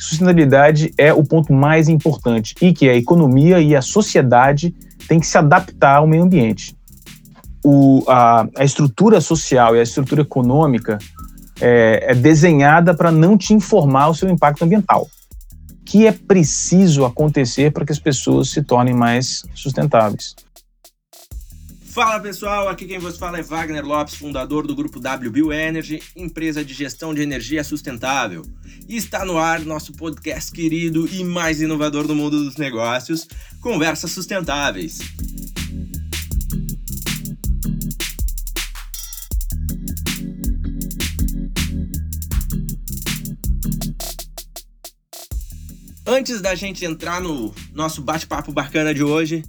[0.00, 4.74] sustentabilidade é o ponto mais importante e que a economia e a sociedade
[5.06, 6.74] têm que se adaptar ao meio ambiente.
[7.62, 10.98] O, a, a estrutura social e a estrutura econômica
[11.60, 15.06] é, é desenhada para não te informar o seu impacto ambiental.
[15.70, 20.34] O que é preciso acontecer para que as pessoas se tornem mais sustentáveis?
[21.90, 26.64] Fala pessoal, aqui quem vos fala é Wagner Lopes, fundador do grupo WBio Energy, empresa
[26.64, 28.46] de gestão de energia sustentável.
[28.88, 33.26] E está no ar nosso podcast querido e mais inovador do mundo dos negócios,
[33.60, 35.00] Conversas Sustentáveis.
[46.06, 49.42] Antes da gente entrar no nosso bate-papo bacana de hoje,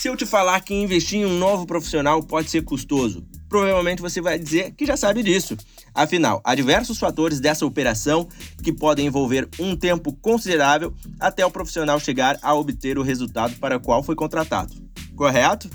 [0.00, 4.18] se eu te falar que investir em um novo profissional pode ser custoso, provavelmente você
[4.18, 5.54] vai dizer que já sabe disso.
[5.94, 8.26] Afinal, há diversos fatores dessa operação
[8.62, 13.76] que podem envolver um tempo considerável até o profissional chegar a obter o resultado para
[13.76, 14.72] o qual foi contratado.
[15.14, 15.68] Correto?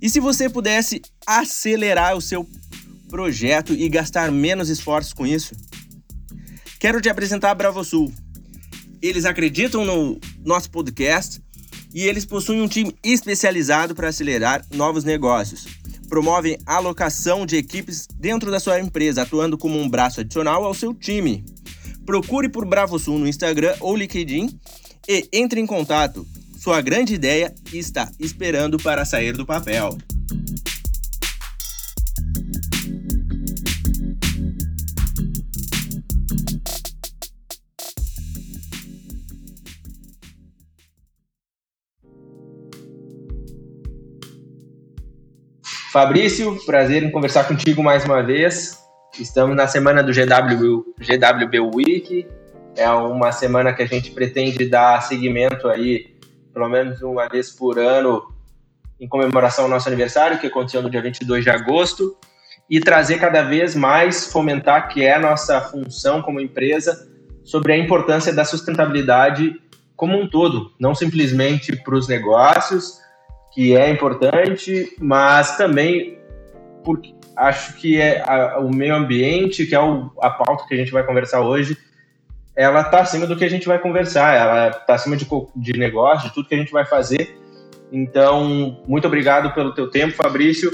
[0.00, 2.48] E se você pudesse acelerar o seu
[3.08, 5.52] projeto e gastar menos esforços com isso?
[6.78, 8.12] Quero te apresentar a BravoSul.
[9.02, 11.44] Eles acreditam no nosso podcast
[11.96, 15.64] e eles possuem um time especializado para acelerar novos negócios.
[16.10, 20.92] Promovem alocação de equipes dentro da sua empresa, atuando como um braço adicional ao seu
[20.92, 21.42] time.
[22.04, 24.60] Procure por BravoSul no Instagram ou LinkedIn
[25.08, 26.26] e entre em contato.
[26.58, 29.96] Sua grande ideia está esperando para sair do papel.
[45.96, 48.86] Fabrício, prazer em conversar contigo mais uma vez.
[49.18, 52.26] Estamos na semana do GW, GWB Week.
[52.76, 56.14] É uma semana que a gente pretende dar seguimento aí,
[56.52, 58.30] pelo menos uma vez por ano,
[59.00, 62.14] em comemoração ao nosso aniversário, que aconteceu no dia 22 de agosto,
[62.68, 67.08] e trazer cada vez mais, fomentar que é a nossa função como empresa,
[67.42, 69.58] sobre a importância da sustentabilidade
[69.96, 73.00] como um todo, não simplesmente para os negócios,
[73.56, 76.18] que é importante, mas também
[76.84, 80.76] porque acho que é a, o meio ambiente, que é o, a pauta que a
[80.76, 81.74] gente vai conversar hoje,
[82.54, 86.28] ela está acima do que a gente vai conversar, ela está acima de, de negócio,
[86.28, 87.34] de tudo que a gente vai fazer.
[87.90, 90.70] Então, muito obrigado pelo teu tempo, Fabrício.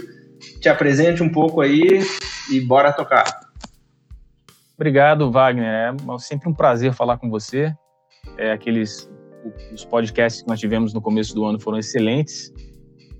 [0.60, 2.00] Te apresente um pouco aí
[2.50, 3.24] e bora tocar.
[4.74, 5.94] Obrigado, Wagner.
[5.94, 7.72] É sempre um prazer falar com você.
[8.36, 9.08] É, aqueles
[9.72, 12.52] os podcasts que nós tivemos no começo do ano foram excelentes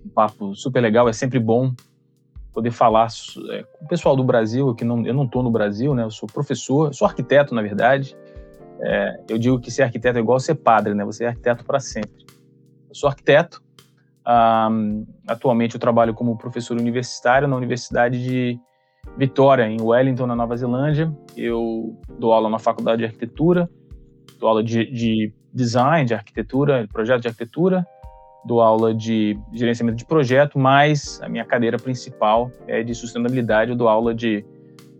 [0.05, 1.09] um papo super legal.
[1.09, 1.73] É sempre bom
[2.53, 3.09] poder falar
[3.51, 6.05] é, com o pessoal do Brasil, que não, eu não estou no Brasil, né?
[6.05, 8.17] Eu sou professor, sou arquiteto, na verdade.
[8.81, 11.05] É, eu digo que ser arquiteto é igual ser padre, né?
[11.05, 12.27] Você é arquiteto para sempre.
[12.89, 13.63] Eu sou arquiteto.
[14.25, 18.61] Um, atualmente eu trabalho como professor universitário na Universidade de
[19.17, 21.13] Vitória, em Wellington, na Nova Zelândia.
[21.37, 23.69] Eu dou aula na Faculdade de Arquitetura,
[24.39, 27.87] dou aula de, de design, de arquitetura, projeto de arquitetura,
[28.45, 33.71] dou aula de gerenciamento de projeto, mas a minha cadeira principal é de sustentabilidade.
[33.71, 34.45] Eu dou aula de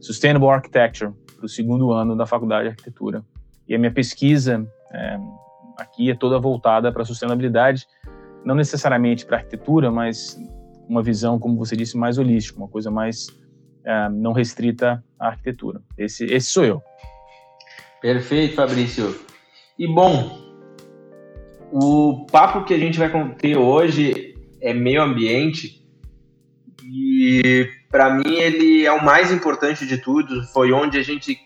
[0.01, 3.25] Sustainable Architecture para o segundo ano da Faculdade de Arquitetura.
[3.69, 5.19] E a minha pesquisa é,
[5.79, 7.87] aqui é toda voltada para a sustentabilidade,
[8.45, 10.39] não necessariamente para arquitetura, mas
[10.89, 13.29] uma visão, como você disse, mais holística, uma coisa mais
[13.85, 15.81] é, não restrita à arquitetura.
[15.97, 16.83] Esse, esse sou eu.
[18.01, 19.17] Perfeito, Fabrício.
[19.79, 20.42] E bom,
[21.73, 25.83] o papo que a gente vai ter hoje é meio ambiente
[26.85, 30.43] e para mim ele é o mais importante de tudo.
[30.49, 31.39] Foi onde a gente,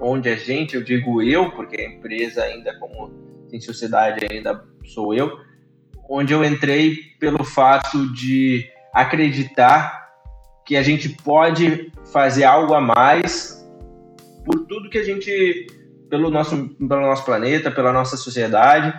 [0.00, 3.12] onde a gente, eu digo eu, porque a empresa ainda como
[3.48, 5.38] tem sociedade ainda sou eu,
[6.10, 10.10] onde eu entrei pelo fato de acreditar
[10.66, 13.64] que a gente pode fazer algo a mais
[14.44, 15.68] por tudo que a gente
[16.10, 18.92] pelo nosso pelo nosso planeta, pela nossa sociedade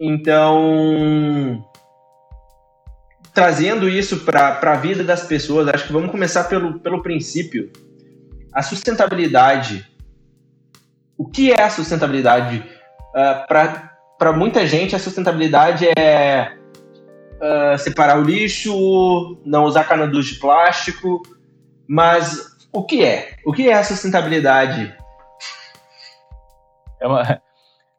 [0.00, 1.64] então,
[3.34, 7.70] trazendo isso para a vida das pessoas, acho que vamos começar pelo, pelo princípio.
[8.52, 9.88] A sustentabilidade.
[11.16, 12.64] O que é a sustentabilidade?
[13.10, 13.46] Uh,
[14.18, 16.56] para muita gente, a sustentabilidade é
[17.38, 21.22] uh, separar o lixo, não usar canudos de plástico,
[21.88, 23.36] mas o que é?
[23.44, 24.94] O que é a sustentabilidade?
[27.00, 27.40] É uma,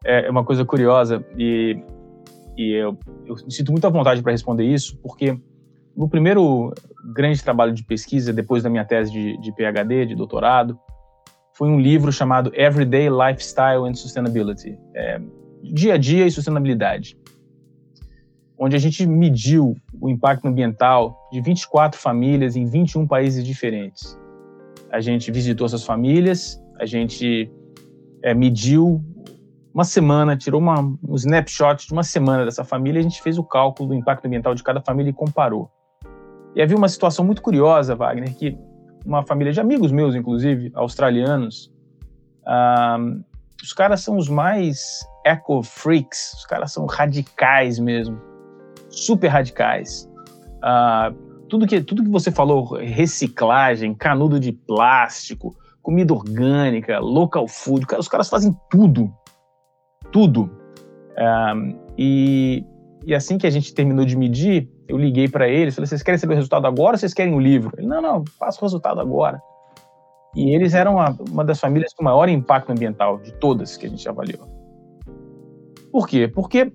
[0.04, 1.82] é uma coisa curiosa e,
[2.56, 5.38] e eu, eu sinto muita vontade para responder isso, porque
[5.96, 6.72] no primeiro
[7.14, 10.78] grande trabalho de pesquisa, depois da minha tese de, de PhD, de doutorado,
[11.54, 15.20] foi um livro chamado Everyday Lifestyle and Sustainability, é,
[15.62, 17.18] dia a dia e sustentabilidade,
[18.58, 24.18] onde a gente mediu o impacto ambiental de 24 famílias em 21 países diferentes.
[24.90, 27.50] A gente visitou essas famílias, a gente
[28.22, 29.04] é, mediu
[29.72, 33.44] uma semana, tirou uma, um snapshot de uma semana dessa família a gente fez o
[33.44, 35.70] cálculo do impacto ambiental de cada família e comparou.
[36.54, 38.58] E havia uma situação muito curiosa, Wagner, que
[39.06, 41.72] uma família de amigos meus, inclusive, australianos,
[42.46, 43.22] um,
[43.62, 48.20] os caras são os mais eco-freaks, os caras são radicais mesmo,
[48.88, 50.10] super radicais.
[50.56, 57.86] Uh, tudo, que, tudo que você falou, reciclagem, canudo de plástico, comida orgânica, local food,
[57.96, 59.12] os caras fazem tudo
[60.10, 60.50] tudo.
[61.18, 62.64] Um, e,
[63.04, 66.18] e assim que a gente terminou de medir, eu liguei para eles, falei: vocês querem
[66.18, 67.72] saber o resultado agora ou vocês querem o livro?
[67.76, 69.40] Ele: não, não, faça o resultado agora.
[70.34, 73.88] E eles eram uma, uma das famílias com maior impacto ambiental de todas que a
[73.88, 74.48] gente avaliou.
[75.90, 76.28] Por quê?
[76.28, 76.72] Porque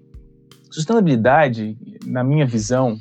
[0.69, 2.97] sustentabilidade, na minha visão,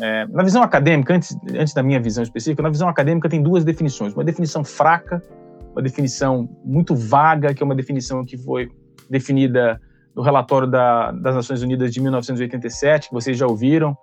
[0.00, 3.64] é, na visão acadêmica, antes, antes da minha visão específica, na visão acadêmica tem duas
[3.64, 4.12] definições.
[4.12, 5.22] Uma definição fraca,
[5.70, 8.68] uma definição muito vaga, que é uma definição que foi
[9.12, 9.78] definida
[10.14, 13.96] no relatório da, das Nações Unidas de 1987, que vocês já ouviram,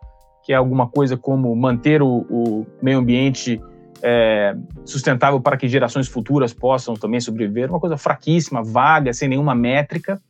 [0.44, 3.62] que é alguma coisa como manter o, o meio ambiente
[4.02, 9.54] é, sustentável para que gerações futuras possam também sobreviver, uma coisa fraquíssima, vaga, sem nenhuma
[9.54, 10.22] métrica,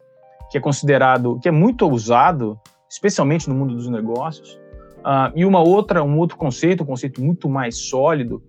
[0.50, 2.60] que é considerado, que é muito usado,
[2.90, 4.60] especialmente no mundo dos negócios.
[5.00, 8.42] Uh, e uma outra, um outro conceito, um conceito muito mais sólido,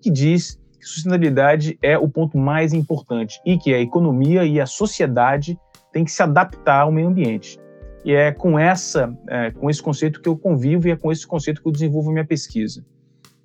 [0.00, 4.66] que diz que sustentabilidade é o ponto mais importante e que a economia e a
[4.66, 5.58] sociedade
[5.92, 7.58] tem que se adaptar ao meio ambiente.
[8.04, 11.26] E é com essa, é, com esse conceito que eu convivo e é com esse
[11.26, 12.84] conceito que eu desenvolvo a minha pesquisa.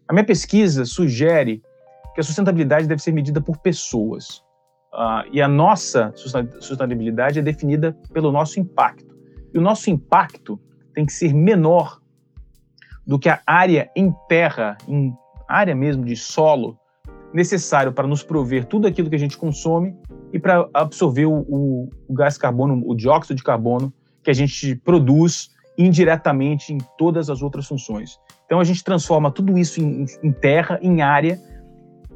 [0.08, 1.62] A minha pesquisa sugere
[2.14, 4.44] que a sustentabilidade deve ser medida por pessoas.
[4.94, 9.18] Uh, e a nossa sustentabilidade é definida pelo nosso impacto.
[9.54, 10.60] E o nosso impacto
[10.94, 12.00] tem que ser menor
[13.06, 15.14] do que a área em terra, em
[15.48, 16.78] área mesmo de solo,
[17.34, 19.96] necessário para nos prover tudo aquilo que a gente consome
[20.32, 23.92] e para absorver o, o, o, gás carbono, o dióxido de carbono
[24.24, 28.20] que a gente produz indiretamente em todas as outras funções.
[28.46, 31.40] Então a gente transforma tudo isso em, em terra, em área,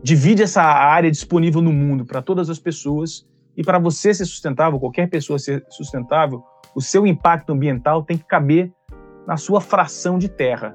[0.03, 3.25] divide essa área disponível no mundo para todas as pessoas
[3.55, 6.43] e para você ser sustentável, qualquer pessoa ser sustentável,
[6.75, 8.71] o seu impacto ambiental tem que caber
[9.25, 10.73] na sua fração de terra.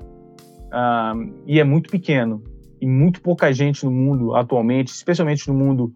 [0.72, 1.14] Ah,
[1.46, 2.42] e é muito pequeno
[2.82, 5.94] e muito pouca gente no mundo atualmente, especialmente no mundo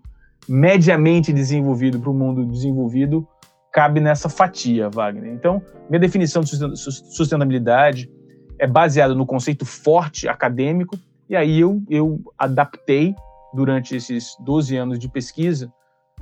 [0.48, 3.26] mediamente desenvolvido para o mundo desenvolvido,
[3.72, 5.32] cabe nessa fatia, Wagner.
[5.32, 5.60] Então,
[5.90, 8.08] minha definição de sustentabilidade
[8.56, 10.96] é baseada no conceito forte acadêmico,
[11.28, 13.16] e aí eu, eu adaptei
[13.52, 15.72] durante esses 12 anos de pesquisa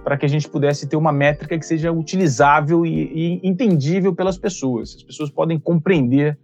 [0.02, 4.38] para que a gente pudesse ter uma métrica que seja utilizável e, e entendível pelas
[4.38, 4.94] pessoas.
[4.96, 6.38] As pessoas podem compreender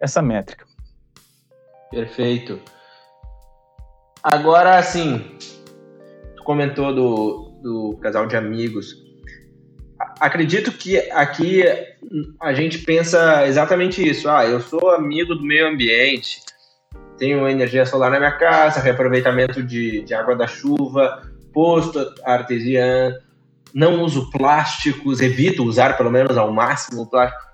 [0.00, 0.64] essa métrica.
[1.90, 2.58] Perfeito.
[4.22, 5.24] Agora, assim,
[6.36, 8.96] tu comentou do, do casal de amigos.
[10.18, 11.62] Acredito que aqui
[12.40, 14.28] a gente pensa exatamente isso.
[14.28, 16.40] Ah, eu sou amigo do meio ambiente,
[17.18, 23.16] tenho energia solar na minha casa, reaproveitamento de, de água da chuva, posto artesiano,
[23.74, 27.49] não uso plásticos, evito usar pelo menos ao máximo plástico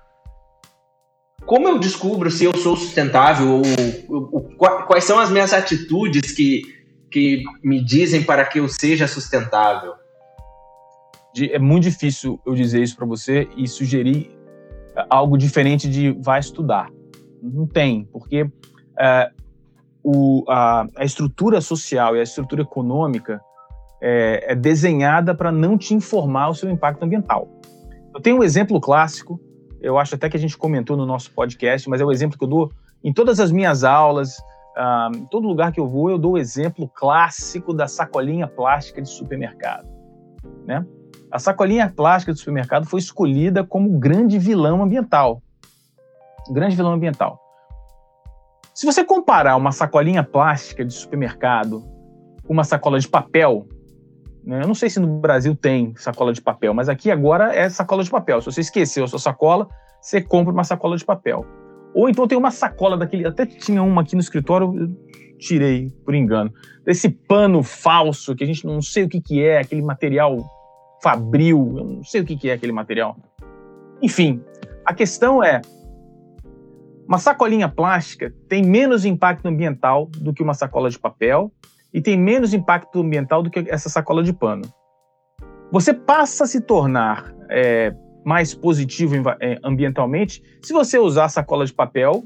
[1.47, 3.61] como eu descubro se eu sou sustentável
[4.09, 4.41] ou, ou,
[4.85, 6.61] quais são as minhas atitudes que,
[7.09, 9.93] que me dizem para que eu seja sustentável?
[11.39, 14.29] É muito difícil eu dizer isso para você e sugerir
[15.09, 16.89] algo diferente de vai estudar.
[17.41, 18.45] Não tem, porque
[18.99, 19.31] é,
[20.03, 23.39] o, a, a, estrutura social e a estrutura econômica
[24.01, 27.47] é, é desenhada para não te informar o seu impacto ambiental.
[28.13, 29.39] Eu tenho um exemplo clássico
[29.81, 32.43] eu acho até que a gente comentou no nosso podcast, mas é o exemplo que
[32.43, 32.71] eu dou
[33.03, 34.37] em todas as minhas aulas,
[34.77, 39.01] uh, em todo lugar que eu vou, eu dou o exemplo clássico da sacolinha plástica
[39.01, 39.87] de supermercado.
[40.65, 40.85] Né?
[41.31, 45.41] A sacolinha plástica de supermercado foi escolhida como grande vilão ambiental.
[46.51, 47.39] Grande vilão ambiental.
[48.73, 51.83] Se você comparar uma sacolinha plástica de supermercado
[52.45, 53.67] com uma sacola de papel,
[54.47, 54.63] né?
[54.63, 58.01] Eu não sei se no Brasil tem sacola de papel, mas aqui agora é sacola
[58.01, 58.39] de papel.
[58.39, 59.67] Se você esqueceu a sua sacola,
[60.01, 61.45] você compra uma sacola de papel.
[61.93, 63.27] Ou então tem uma sacola daquele.
[63.27, 64.89] Até tinha uma aqui no escritório, eu
[65.37, 66.49] tirei por engano.
[66.85, 70.37] Desse pano falso, que a gente não sei o que, que é, aquele material
[71.03, 73.17] fabril, eu não sei o que, que é aquele material.
[74.01, 74.41] Enfim,
[74.85, 75.59] a questão é:
[77.05, 81.51] uma sacolinha plástica tem menos impacto ambiental do que uma sacola de papel
[81.93, 84.63] e tem menos impacto ambiental do que essa sacola de pano.
[85.71, 87.93] Você passa a se tornar é,
[88.25, 92.23] mais positivo é, ambientalmente se você usar sacola de papel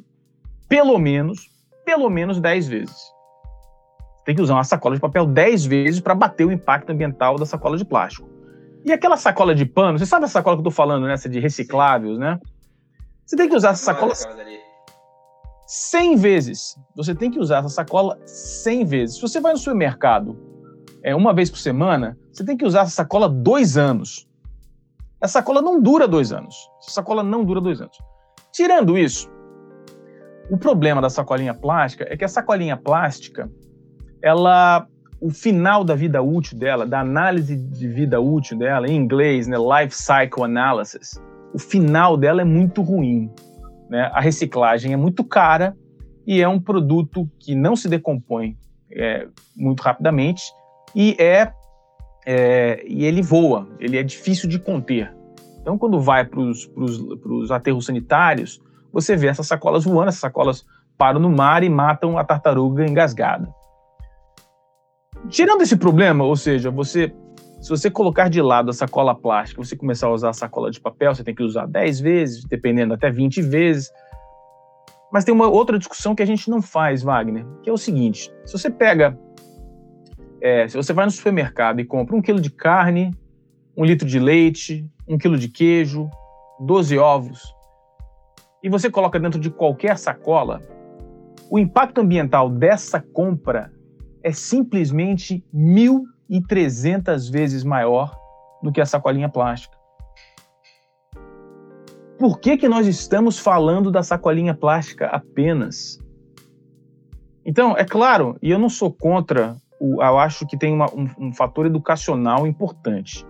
[0.67, 1.49] pelo menos,
[1.85, 2.95] pelo menos 10 vezes.
[4.25, 7.45] Tem que usar uma sacola de papel 10 vezes para bater o impacto ambiental da
[7.45, 8.29] sacola de plástico.
[8.85, 11.13] E aquela sacola de pano, você sabe a sacola que eu tô falando, né?
[11.13, 12.39] Essa de recicláveis, né?
[13.25, 14.13] Você tem que usar essa sacola
[15.71, 16.77] 100 vezes.
[16.97, 19.15] Você tem que usar essa sacola 100 vezes.
[19.15, 20.37] Se você vai no supermercado
[21.01, 24.27] é, uma vez por semana, você tem que usar essa sacola dois anos.
[25.21, 26.53] Essa sacola não dura dois anos.
[26.81, 27.97] Essa sacola não dura dois anos.
[28.51, 29.31] Tirando isso,
[30.49, 33.49] o problema da sacolinha plástica é que a sacolinha plástica,
[34.21, 34.85] ela,
[35.21, 39.55] o final da vida útil dela, da análise de vida útil dela, em inglês, né,
[39.57, 41.17] life cycle analysis,
[41.53, 43.31] o final dela é muito ruim.
[43.91, 44.09] Né?
[44.13, 45.75] A reciclagem é muito cara
[46.25, 48.57] e é um produto que não se decompõe
[48.89, 50.43] é, muito rapidamente
[50.95, 51.51] e é,
[52.25, 55.13] é, e ele voa, ele é difícil de conter.
[55.59, 58.61] Então, quando vai para os aterros sanitários,
[58.93, 60.65] você vê essas sacolas voando, essas sacolas
[60.97, 63.53] param no mar e matam a tartaruga engasgada.
[65.27, 67.13] Tirando esse problema, ou seja, você
[67.61, 70.81] se você colocar de lado a sacola plástica, você começar a usar a sacola de
[70.81, 73.91] papel, você tem que usar 10 vezes, dependendo até 20 vezes.
[75.13, 78.33] Mas tem uma outra discussão que a gente não faz, Wagner, que é o seguinte:
[78.45, 79.15] se você pega,
[80.41, 83.11] é, se você vai no supermercado e compra um quilo de carne,
[83.77, 86.09] um litro de leite, um quilo de queijo,
[86.61, 87.53] 12 ovos,
[88.63, 90.61] e você coloca dentro de qualquer sacola,
[91.47, 93.71] o impacto ambiental dessa compra
[94.23, 98.17] é simplesmente mil e 300 vezes maior
[98.63, 99.77] do que a sacolinha plástica.
[102.17, 105.99] Por que, que nós estamos falando da sacolinha plástica apenas?
[107.43, 111.09] Então, é claro, e eu não sou contra, o, eu acho que tem uma, um,
[111.17, 113.25] um, fator educacional importante.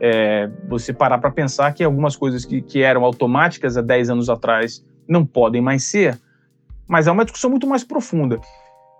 [0.00, 4.30] É, você parar para pensar que algumas coisas que, que eram automáticas há 10 anos
[4.30, 6.18] atrás não podem mais ser,
[6.88, 8.40] mas é uma discussão muito mais profunda.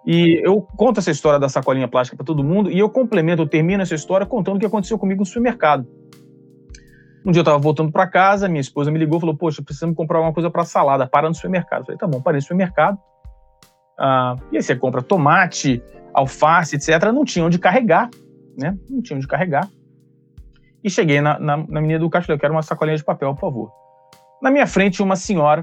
[0.07, 3.49] E eu conto essa história da sacolinha plástica para todo mundo e eu complemento, eu
[3.49, 5.85] termino essa história contando o que aconteceu comigo no supermercado.
[7.27, 9.97] Um dia eu estava voltando para casa, minha esposa me ligou e falou: Poxa, precisamos
[9.97, 11.81] comprar alguma coisa para salada, para no supermercado.
[11.81, 12.97] Eu falei: Tá bom, parei no supermercado.
[13.99, 15.83] Ah, e aí você compra tomate,
[16.15, 17.11] alface, etc.
[17.13, 18.09] Não tinha onde carregar,
[18.57, 18.79] né?
[18.89, 19.69] Não tinha onde carregar.
[20.85, 23.41] E cheguei na, na, na menina do caixa, eu quero uma sacolinha de papel, por
[23.41, 23.73] favor.
[24.41, 25.63] Na minha frente, uma senhora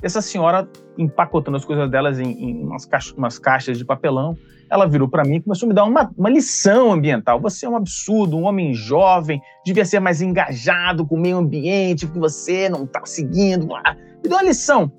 [0.00, 4.36] essa senhora, empacotando as coisas delas em, em umas, caixas, umas, caixas, de papelão,
[4.70, 7.40] ela virou para mim e começou a me dar uma, uma, lição ambiental.
[7.40, 12.06] Você é um absurdo, um homem jovem, devia ser mais engajado com o meio ambiente,
[12.06, 13.66] porque você não está seguindo.
[13.66, 13.96] Blá.
[14.22, 14.92] Me deu uma lição.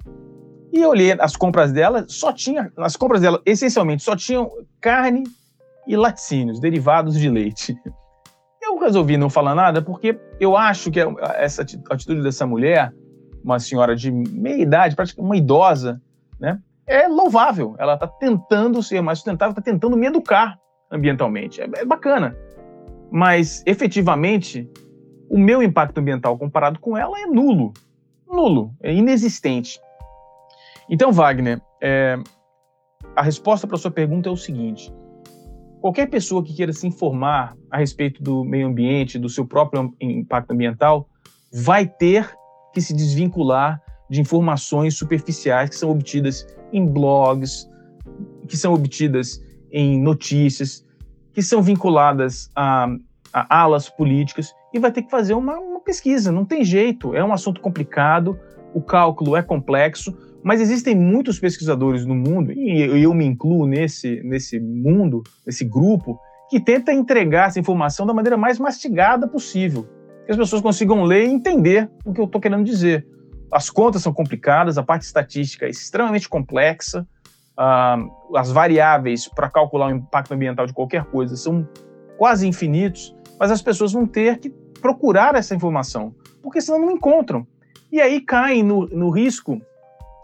[0.74, 4.50] E eu olhei as compras dela, só tinha, as compras dela, essencialmente, só tinham
[4.82, 5.24] carne
[5.88, 7.76] e laticínios, derivados de leite.
[8.62, 11.00] Eu resolvi não falar nada porque eu acho que
[11.38, 12.94] essa atitude dessa mulher
[13.44, 16.02] uma senhora de meia idade, praticamente uma idosa,
[16.40, 16.60] né?
[16.86, 17.76] É louvável.
[17.78, 20.58] Ela está tentando ser mais sustentável, está tentando me educar
[20.92, 21.62] ambientalmente.
[21.62, 22.36] É, é bacana.
[23.12, 24.70] Mas, efetivamente,
[25.30, 27.74] o meu impacto ambiental comparado com ela é nulo.
[28.28, 29.80] Nulo, é inexistente.
[30.90, 32.18] Então, Wagner, é,
[33.16, 34.94] a resposta para a sua pergunta é o seguinte:
[35.82, 40.52] qualquer pessoa que queira se informar a respeito do meio ambiente, do seu próprio impacto
[40.52, 41.08] ambiental,
[41.52, 42.36] vai ter
[42.74, 47.70] que se desvincular de informações superficiais que são obtidas em blogs,
[48.48, 50.86] que são obtidas em notícias,
[51.32, 52.88] que são vinculadas a,
[53.32, 56.32] a alas políticas e vai ter que fazer uma, uma, pesquisa.
[56.32, 58.40] Não tem jeito, é um assunto complicado,
[58.74, 64.22] o cálculo é complexo, mas existem muitos pesquisadores no mundo, e eu me incluo nesse,
[64.24, 69.88] nesse mundo, nesse grupo, que tenta entregar essa informação da maneira mais mastigada possível
[70.30, 73.04] que as pessoas consigam ler e entender o que eu estou querendo dizer.
[73.52, 77.02] As contas são complicadas, a parte estatística é extremamente complexa,
[77.58, 81.68] uh, as variáveis para calcular o impacto ambiental de qualquer coisa são
[82.16, 87.48] quase infinitos, mas as pessoas vão ter que procurar essa informação, porque senão não encontram.
[87.92, 89.60] E aí caem no, no risco,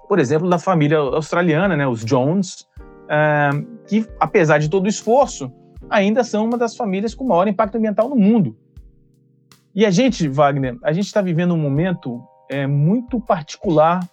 [0.07, 2.67] por exemplo, da família australiana, né, os Jones,
[3.05, 5.51] uh, que, apesar de todo o esforço,
[5.89, 8.55] ainda são uma das famílias com maior impacto ambiental no mundo.
[9.75, 14.08] E a gente, Wagner, a gente está vivendo um momento é, muito particular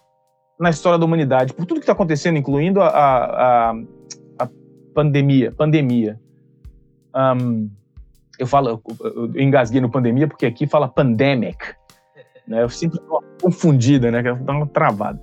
[0.59, 3.71] na história da humanidade, por tudo que está acontecendo, incluindo a, a,
[4.39, 4.49] a,
[4.93, 5.53] pandemia.
[5.53, 6.19] Pandemia.
[7.15, 7.69] Um,
[8.37, 11.57] eu falo, eu, eu engasguei no pandemia porque aqui fala pandemic.
[12.45, 12.61] Né?
[12.61, 14.21] Eu sempre estou confundida, né?
[14.21, 15.21] Dá uma travada.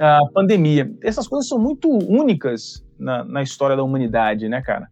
[0.00, 0.92] A pandemia.
[1.02, 4.88] Essas coisas são muito únicas na, na história da humanidade, né, cara?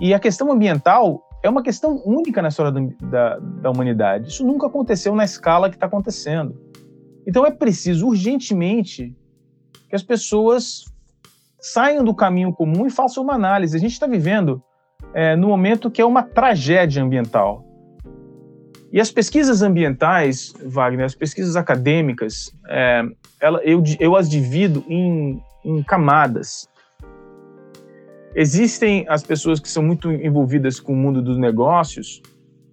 [0.00, 4.28] E a questão ambiental é uma questão única na história da, da humanidade.
[4.28, 6.56] Isso nunca aconteceu na escala que está acontecendo.
[7.26, 9.14] Então é preciso urgentemente
[9.88, 10.84] que as pessoas
[11.60, 13.76] saiam do caminho comum e façam uma análise.
[13.76, 14.62] A gente está vivendo
[15.14, 17.64] é, no momento que é uma tragédia ambiental.
[18.90, 23.02] E as pesquisas ambientais, Wagner, as pesquisas acadêmicas, é,
[23.40, 26.68] ela, eu, eu as divido em, em camadas.
[28.34, 32.20] Existem as pessoas que são muito envolvidas com o mundo dos negócios,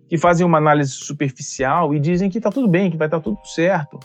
[0.07, 3.23] que fazem uma análise superficial e dizem que está tudo bem, que vai estar tá
[3.23, 3.99] tudo certo.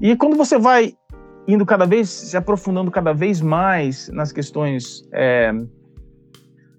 [0.00, 0.94] E quando você vai
[1.46, 5.50] indo cada vez, se aprofundando cada vez mais nas questões é,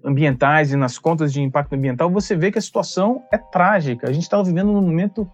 [0.04, 4.08] ambientais e nas contas de impacto ambiental, você vê que a situação é trágica.
[4.08, 5.28] A gente está vivendo um momento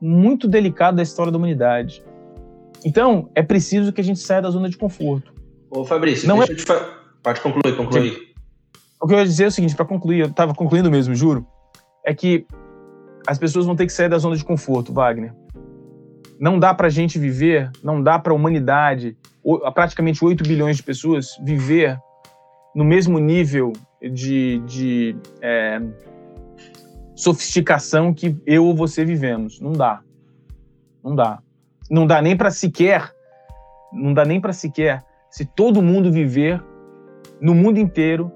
[0.00, 2.04] muito delicado da história da humanidade.
[2.84, 5.32] Então, é preciso que a gente saia da zona de conforto.
[5.70, 6.54] Ô, Fabrício, Não deixa é...
[6.54, 8.28] eu te falar Pode concluir, concluir.
[9.00, 11.46] O que eu ia dizer é o seguinte, para concluir, eu estava concluindo mesmo, juro,
[12.04, 12.46] é que
[13.26, 15.34] as pessoas vão ter que sair da zona de conforto, Wagner.
[16.40, 19.16] Não dá para a gente viver, não dá para a humanidade,
[19.74, 21.98] praticamente 8 bilhões de pessoas, viver
[22.74, 25.80] no mesmo nível de, de é,
[27.14, 29.60] sofisticação que eu ou você vivemos.
[29.60, 30.00] Não dá.
[31.02, 31.40] Não dá.
[31.90, 33.12] Não dá nem para sequer,
[33.92, 36.62] não dá nem para sequer, se todo mundo viver
[37.40, 38.32] no mundo inteiro,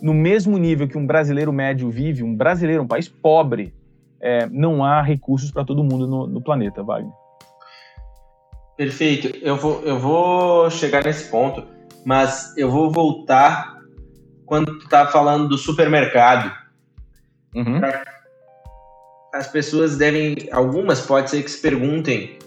[0.00, 3.74] no mesmo nível que um brasileiro médio vive, um brasileiro, um país pobre,
[4.20, 7.12] é, não há recursos para todo mundo no, no, planeta, Wagner.
[8.76, 9.36] Perfeito.
[9.42, 11.64] Eu vou, eu vou chegar nesse ponto,
[12.04, 13.78] mas eu vou voltar
[14.46, 16.52] quando tu tá falando do supermercado.
[17.54, 17.80] Uhum.
[19.32, 22.38] As pessoas devem, algumas pode ser que se perguntem,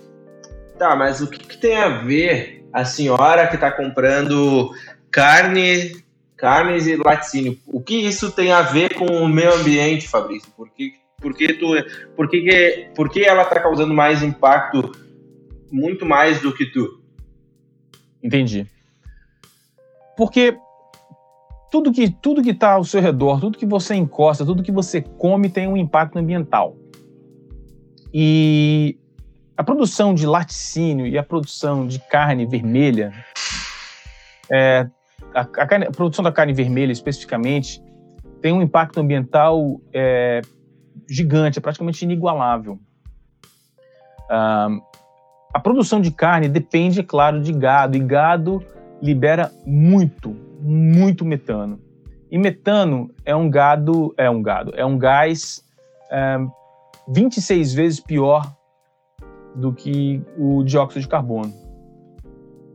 [0.78, 4.72] tá, mas o que, que tem a ver a senhora que está comprando
[5.12, 6.04] carne,
[6.36, 7.58] carnes e laticínio.
[7.66, 10.52] O que isso tem a ver com o meio ambiente, Fabrício?
[10.56, 11.68] Por que, por que, tu,
[12.16, 14.92] por que, por que ela está causando mais impacto,
[15.72, 17.02] muito mais do que tu?
[18.22, 18.68] Entendi.
[20.16, 20.58] Porque
[21.72, 25.02] tudo que tudo que está ao seu redor, tudo que você encosta, tudo que você
[25.02, 26.76] come tem um impacto ambiental.
[28.14, 28.98] E
[29.56, 33.14] a produção de laticínio e a produção de carne vermelha
[34.52, 34.88] é,
[35.42, 37.84] a, carne, a, produção da carne vermelha, especificamente,
[38.42, 40.42] tem um impacto ambiental é,
[41.08, 42.80] gigante, é praticamente inigualável.
[44.30, 44.70] Ah,
[45.54, 48.64] a produção de carne depende, é claro, de gado, e gado
[49.02, 51.80] libera muito, muito metano.
[52.32, 55.64] E metano é um gado, é um gado, é um gás
[56.12, 56.38] é,
[57.10, 58.56] 26 vezes pior
[59.56, 61.67] do que o dióxido de carbono.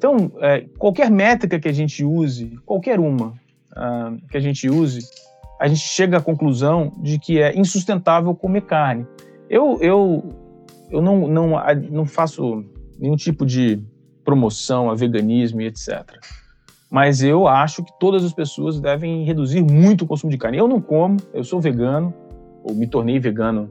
[0.03, 3.29] Então, é, qualquer métrica que a gente use, qualquer uma
[3.71, 4.99] uh, que a gente use,
[5.61, 9.07] a gente chega à conclusão de que é insustentável comer carne.
[9.49, 10.29] Eu, eu,
[10.91, 11.53] eu não, não,
[11.89, 12.65] não faço
[12.99, 13.81] nenhum tipo de
[14.25, 16.03] promoção a veganismo e etc.
[16.91, 20.59] Mas eu acho que todas as pessoas devem reduzir muito o consumo de carne.
[20.59, 22.13] Eu não como, eu sou vegano,
[22.65, 23.71] ou me tornei vegano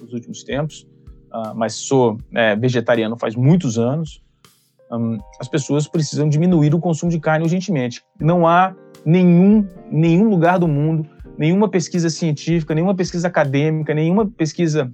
[0.00, 0.88] nos últimos tempos,
[1.32, 4.26] uh, mas sou é, vegetariano faz muitos anos
[5.40, 8.02] as pessoas precisam diminuir o consumo de carne urgentemente.
[8.20, 8.74] Não há
[9.04, 14.90] nenhum, nenhum lugar do mundo, nenhuma pesquisa científica, nenhuma pesquisa acadêmica, nenhuma pesquisa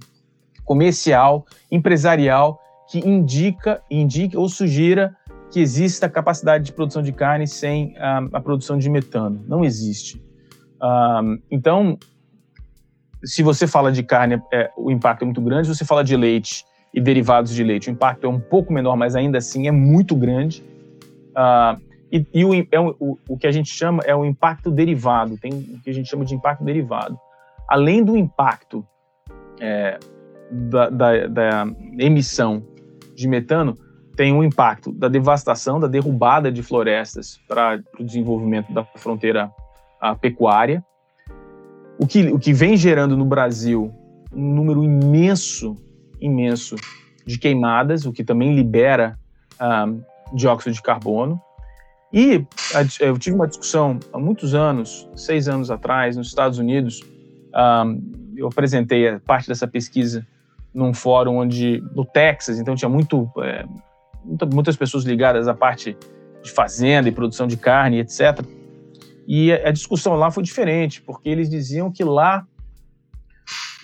[0.63, 5.15] comercial, empresarial que indica, indique ou sugira
[5.51, 9.43] que exista capacidade de produção de carne sem a produção de metano.
[9.47, 10.21] Não existe.
[10.81, 11.97] Um, então,
[13.23, 15.67] se você fala de carne, é, o impacto é muito grande.
[15.67, 16.63] Se você fala de leite,
[16.95, 17.89] e derivados de leite.
[17.89, 20.63] O impacto é um pouco menor, mas ainda assim é muito grande.
[21.31, 21.79] Uh,
[22.09, 25.51] e, e o, é o, o, que a gente chama é o impacto derivado, tem
[25.51, 27.19] o que a gente chama de impacto derivado.
[27.67, 28.85] Além do impacto
[29.59, 29.99] é,
[30.49, 31.67] da, da, da,
[31.99, 32.63] emissão
[33.13, 33.75] de metano,
[34.15, 39.51] tem o impacto da devastação, da derrubada de florestas para o desenvolvimento da fronteira
[40.21, 40.81] pecuária,
[41.99, 43.93] o que, o que vem gerando no Brasil
[44.31, 45.75] um número imenso
[46.25, 46.75] imenso
[47.25, 49.17] de queimadas, o que também libera
[49.61, 50.01] um,
[50.35, 51.41] dióxido de carbono.
[52.13, 52.45] E
[52.99, 57.01] eu tive uma discussão há muitos anos, seis anos atrás, nos Estados Unidos.
[57.53, 60.25] Um, eu apresentei parte dessa pesquisa
[60.73, 63.65] num fórum onde no Texas, então tinha muito, é,
[64.53, 65.97] muitas pessoas ligadas à parte
[66.43, 68.39] de fazenda e produção de carne, etc.
[69.27, 72.45] E a discussão lá foi diferente, porque eles diziam que lá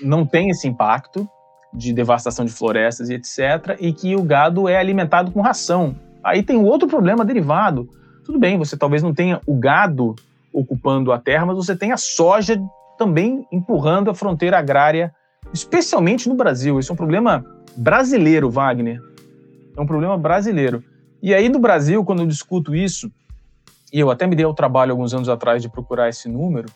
[0.01, 1.27] não tem esse impacto,
[1.73, 5.95] de devastação de florestas e etc., e que o gado é alimentado com ração.
[6.23, 7.89] Aí tem outro problema derivado.
[8.23, 10.15] Tudo bem, você talvez não tenha o gado
[10.53, 12.61] ocupando a terra, mas você tem a soja
[12.97, 15.13] também empurrando a fronteira agrária,
[15.53, 16.79] especialmente no Brasil.
[16.79, 19.01] Esse é um problema brasileiro, Wagner.
[19.75, 20.83] É um problema brasileiro.
[21.21, 23.11] E aí, no Brasil, quando eu discuto isso,
[23.93, 26.67] e eu até me dei ao trabalho alguns anos atrás de procurar esse número,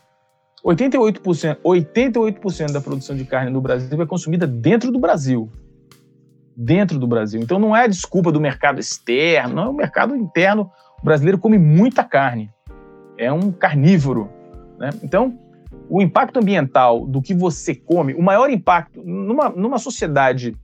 [0.65, 5.47] 88%, 88% da produção de carne no Brasil é consumida dentro do Brasil.
[6.57, 7.39] Dentro do Brasil.
[7.39, 10.71] Então não é desculpa do mercado externo, não é o mercado interno.
[10.99, 12.49] O brasileiro come muita carne.
[13.17, 14.29] É um carnívoro.
[14.79, 14.89] Né?
[15.03, 15.37] Então,
[15.87, 20.57] o impacto ambiental do que você come, o maior impacto numa, numa sociedade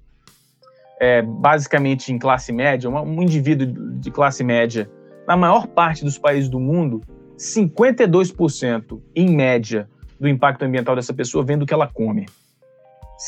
[1.00, 3.68] é, basicamente em classe média, um indivíduo
[4.00, 4.90] de classe média,
[5.28, 7.02] na maior parte dos países do mundo,
[7.42, 12.28] 52% em média do impacto ambiental dessa pessoa vem do que ela come.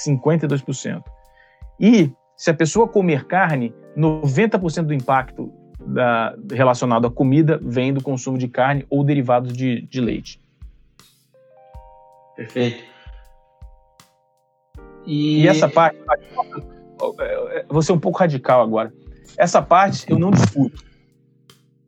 [0.06, 1.04] 52%.
[1.80, 8.04] E se a pessoa comer carne, 90% do impacto da, relacionado à comida vem do
[8.04, 10.39] consumo de carne ou derivados de, de leite.
[12.36, 12.84] Perfeito.
[15.08, 15.41] E...
[15.41, 15.97] e essa parte,
[17.67, 18.93] vou ser um pouco radical agora.
[19.38, 20.92] Essa parte eu não discuto.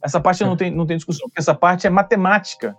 [0.05, 2.77] Essa parte não tem, não tem discussão, porque essa parte é matemática.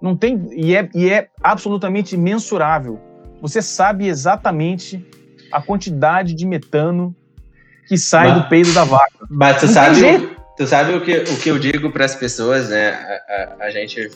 [0.00, 2.98] Não tem e é, e é absolutamente mensurável.
[3.42, 5.06] Você sabe exatamente
[5.52, 7.14] a quantidade de metano
[7.86, 9.26] que sai mas, do peido da vaca.
[9.28, 10.00] Mas tu sabe,
[10.56, 12.88] tu sabe o que, o que eu digo para as pessoas, né?
[12.88, 14.10] A, a, a, gente,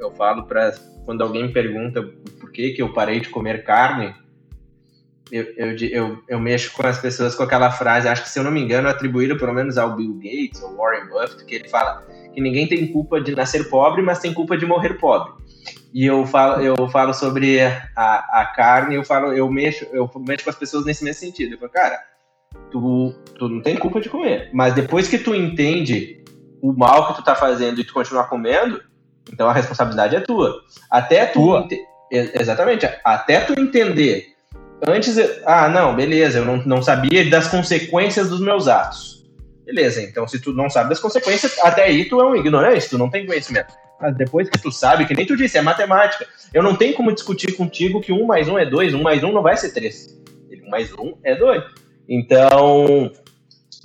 [0.00, 0.72] eu falo para
[1.04, 2.02] quando alguém me pergunta
[2.40, 4.12] por que que eu parei de comer carne,
[5.30, 8.44] eu, eu, eu, eu, mexo com as pessoas com aquela frase, acho que se eu
[8.44, 12.04] não me engano, atribuída pelo menos ao Bill Gates ou Warren Buffett, que ele fala
[12.32, 15.32] que ninguém tem culpa de nascer pobre, mas tem culpa de morrer pobre.
[15.92, 20.44] E eu falo, eu falo sobre a, a carne, eu falo, eu mexo, eu mexo
[20.44, 21.54] com as pessoas nesse mesmo sentido.
[21.54, 22.00] Eu falo, cara,
[22.70, 26.22] tu, tu não tem culpa de comer, mas depois que tu entende
[26.62, 28.80] o mal que tu tá fazendo e tu continuar comendo,
[29.32, 30.60] então a responsabilidade é tua.
[30.90, 31.68] Até tu tua.
[32.10, 34.34] Exatamente, até tu entender
[34.86, 39.24] Antes, ah, não, beleza, eu não, não sabia das consequências dos meus atos.
[39.64, 42.98] Beleza, então se tu não sabe das consequências, até aí tu é um ignorante, tu
[42.98, 43.72] não tem conhecimento.
[44.00, 46.26] Mas depois que tu sabe, que nem tu disse, é matemática.
[46.54, 49.30] Eu não tenho como discutir contigo que um mais um é dois, um mais um
[49.30, 50.18] não vai ser três.
[50.64, 51.62] Um mais um é dois.
[52.08, 53.12] Então,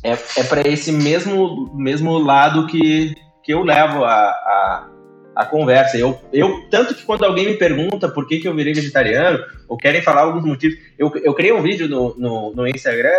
[0.02, 4.90] é, é para esse mesmo, mesmo lado que, que eu levo a, a,
[5.36, 5.98] a conversa.
[5.98, 9.78] Eu, eu, tanto que quando alguém me pergunta por que, que eu virei vegetariano, ou
[9.78, 13.12] querem falar alguns motivos, eu, eu criei um vídeo no, no, no Instagram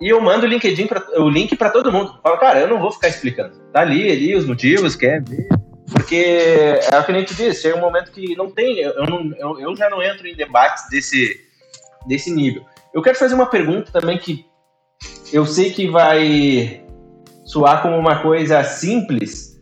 [0.00, 2.18] e eu mando o LinkedIn pra, o link para todo mundo.
[2.22, 3.54] Falo, cara, eu não vou ficar explicando.
[3.72, 5.46] Tá ali, ali os motivos, quer ver.
[5.92, 6.16] Porque
[6.90, 9.60] é o que a gente disse, chega um momento que não tem, eu, não, eu,
[9.60, 11.36] eu já não entro em debates desse,
[12.06, 12.64] desse nível.
[12.94, 14.46] Eu quero fazer uma pergunta também que
[15.32, 16.84] eu sei que vai
[17.44, 19.60] soar como uma coisa simples,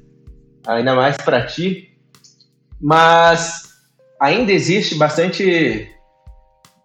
[0.67, 1.88] ainda mais para ti,
[2.81, 3.69] mas
[4.21, 5.91] ainda existe bastante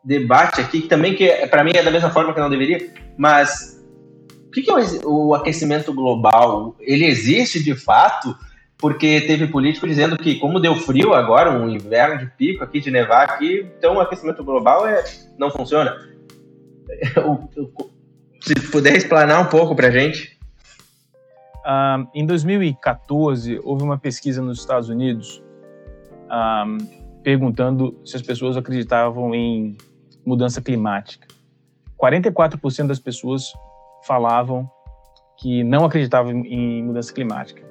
[0.03, 3.81] debate aqui, também que para mim é da mesma forma que não deveria, mas
[4.47, 4.75] o que, que é
[5.05, 6.75] o aquecimento global?
[6.79, 8.35] Ele existe de fato?
[8.77, 12.91] Porque teve político dizendo que como deu frio agora, um inverno de pico aqui, de
[12.91, 15.03] nevar aqui, então o aquecimento global é,
[15.37, 15.95] não funciona.
[18.41, 20.37] Se puder explanar um pouco para gente.
[21.65, 25.41] Uh, em 2014, houve uma pesquisa nos Estados Unidos
[27.23, 29.77] perguntando se as pessoas acreditavam em
[30.25, 31.27] mudança climática.
[32.01, 33.53] 44% das pessoas
[34.05, 34.69] falavam
[35.39, 37.63] que não acreditavam em mudança climática.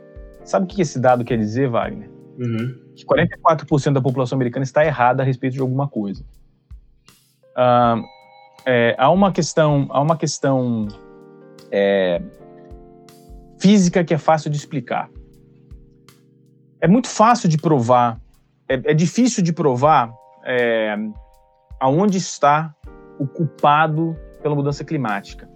[0.44, 2.10] Sabe o que esse dado quer dizer, Wagner?
[2.38, 2.74] Uhum.
[2.96, 6.24] Que 44% da população americana está errada a respeito de alguma coisa.
[8.66, 10.88] É, há uma questão, há uma questão
[11.70, 12.22] é,
[13.60, 15.10] física que é fácil de explicar.
[16.80, 18.20] É muito fácil de provar
[18.72, 20.12] é, é difícil de provar
[20.44, 20.96] é,
[21.78, 22.74] aonde está
[23.18, 25.48] o culpado pela mudança climática.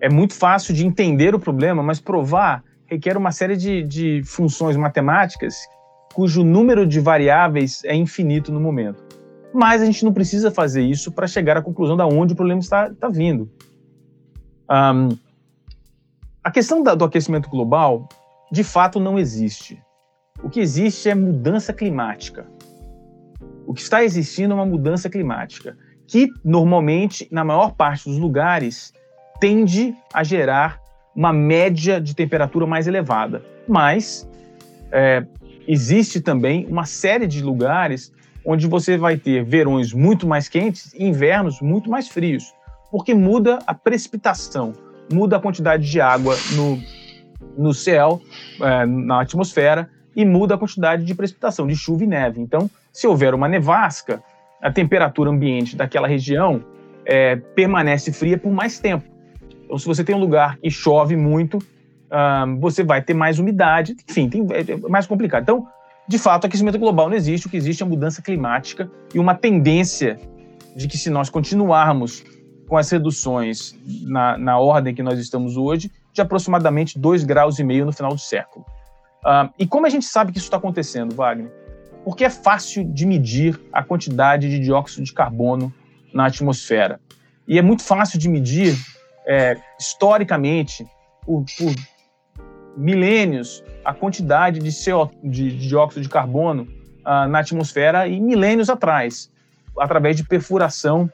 [0.00, 4.76] É muito fácil de entender o problema, mas provar requer uma série de, de funções
[4.76, 5.56] matemáticas
[6.14, 9.02] cujo número de variáveis é infinito no momento.
[9.52, 12.60] Mas a gente não precisa fazer isso para chegar à conclusão de onde o problema
[12.60, 13.50] está, está vindo.
[14.70, 15.16] Um,
[16.42, 18.08] a questão da, do aquecimento global,
[18.50, 19.80] de fato, não existe.
[20.44, 22.46] O que existe é mudança climática.
[23.66, 25.74] O que está existindo é uma mudança climática,
[26.06, 28.92] que normalmente, na maior parte dos lugares,
[29.40, 30.78] tende a gerar
[31.16, 33.42] uma média de temperatura mais elevada.
[33.66, 34.28] Mas
[34.92, 35.24] é,
[35.66, 38.12] existe também uma série de lugares
[38.44, 42.52] onde você vai ter verões muito mais quentes e invernos muito mais frios,
[42.90, 44.74] porque muda a precipitação,
[45.10, 46.78] muda a quantidade de água no,
[47.56, 48.20] no céu,
[48.60, 52.40] é, na atmosfera, e muda a quantidade de precipitação, de chuva e neve.
[52.40, 54.22] Então, se houver uma nevasca,
[54.62, 56.64] a temperatura ambiente daquela região
[57.04, 59.04] é, permanece fria por mais tempo.
[59.64, 63.96] Então, se você tem um lugar que chove muito, uh, você vai ter mais umidade,
[64.08, 65.42] enfim, tem, é, é mais complicado.
[65.42, 65.66] Então,
[66.06, 70.18] de fato, aquecimento global não existe, o que existe é mudança climática e uma tendência
[70.76, 72.24] de que se nós continuarmos
[72.66, 77.92] com as reduções na, na ordem que nós estamos hoje, de aproximadamente 2,5 graus no
[77.92, 78.64] final do século.
[79.24, 81.50] Uh, e como a gente sabe que isso está acontecendo, Wagner?
[82.04, 85.72] Porque é fácil de medir a quantidade de dióxido de carbono
[86.12, 87.00] na atmosfera.
[87.48, 88.76] E é muito fácil de medir,
[89.26, 90.86] é, historicamente,
[91.22, 91.74] por, por,
[92.76, 96.64] milênios, a quantidade de, CO, de, de dióxido de carbono
[97.04, 99.30] uh, na atmosfera e milênios atrás,
[99.78, 101.10] através de perfuração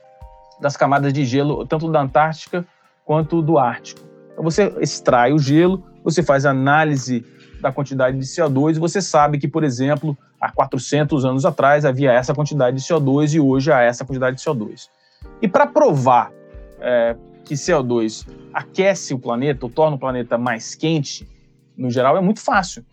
[0.60, 2.66] das camadas de gelo, tanto da Antártica
[3.04, 4.00] quanto do Ártico.
[4.32, 7.24] Então você extrai o gelo, você faz análise
[7.60, 12.12] da quantidade de CO2 e você sabe que, por exemplo, há 400 anos atrás havia
[12.12, 14.88] essa quantidade de CO2 e hoje há essa quantidade de CO2.
[15.42, 16.32] E para provar
[16.80, 21.28] é, que CO2 aquece o planeta ou torna o planeta mais quente,
[21.76, 22.84] no geral, é muito fácil.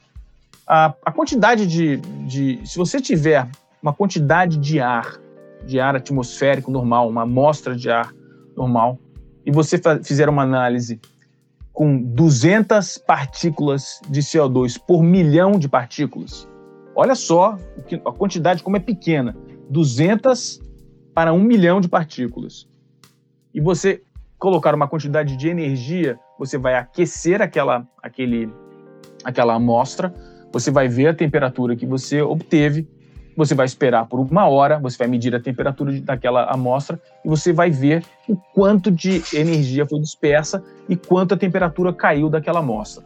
[0.67, 2.59] A, a quantidade de, de.
[2.65, 3.47] Se você tiver
[3.81, 5.19] uma quantidade de ar,
[5.65, 8.13] de ar atmosférico normal, uma amostra de ar
[8.55, 8.99] normal,
[9.45, 10.99] e você fizer uma análise
[11.77, 16.49] com 200 partículas de CO2 por milhão de partículas.
[16.95, 17.55] Olha só
[18.03, 19.37] a quantidade como é pequena,
[19.69, 20.59] 200
[21.13, 22.67] para 1 milhão de partículas.
[23.53, 24.01] E você
[24.39, 28.51] colocar uma quantidade de energia, você vai aquecer aquela, aquele,
[29.23, 30.11] aquela amostra,
[30.51, 32.89] você vai ver a temperatura que você obteve
[33.37, 37.53] você vai esperar por uma hora, você vai medir a temperatura daquela amostra e você
[37.53, 43.05] vai ver o quanto de energia foi dispersa e quanto a temperatura caiu daquela amostra.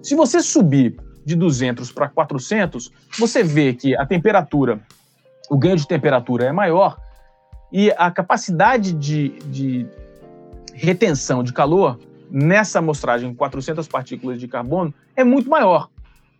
[0.00, 4.78] Se você subir de 200 para 400, você vê que a temperatura,
[5.50, 6.96] o ganho de temperatura é maior
[7.72, 9.86] e a capacidade de, de
[10.72, 11.98] retenção de calor
[12.30, 15.88] nessa amostragem com 400 partículas de carbono é muito maior.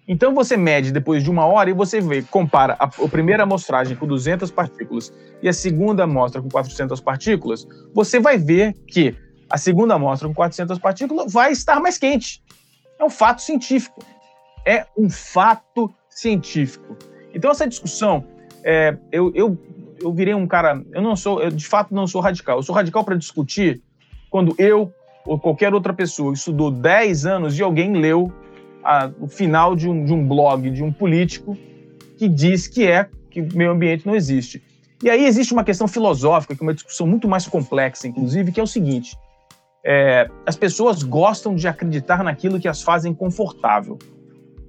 [0.07, 3.97] Então você mede depois de uma hora e você vê, compara a, a, primeira amostragem
[3.97, 5.13] com 200 partículas
[5.43, 9.17] e a segunda amostra com 400 partículas, você vai ver que
[9.49, 12.43] a segunda amostra com 400 partículas vai estar mais quente.
[12.99, 14.01] É um fato científico.
[14.67, 16.97] É um fato científico.
[17.33, 18.25] Então essa discussão,
[18.63, 19.59] é, eu, eu,
[20.01, 22.59] eu virei um cara, eu não sou, eu de fato não sou radical.
[22.59, 23.83] Eu sou radical para discutir
[24.29, 24.93] quando eu
[25.25, 28.31] ou qualquer outra pessoa estudou 10 anos e alguém leu
[28.85, 31.57] a, o final de um, de um blog de um político
[32.17, 34.63] que diz que é que o meio ambiente não existe.
[35.03, 38.61] E aí existe uma questão filosófica, que é uma discussão muito mais complexa, inclusive, que
[38.61, 39.17] é o seguinte:
[39.85, 43.99] é, as pessoas gostam de acreditar naquilo que as fazem confortável.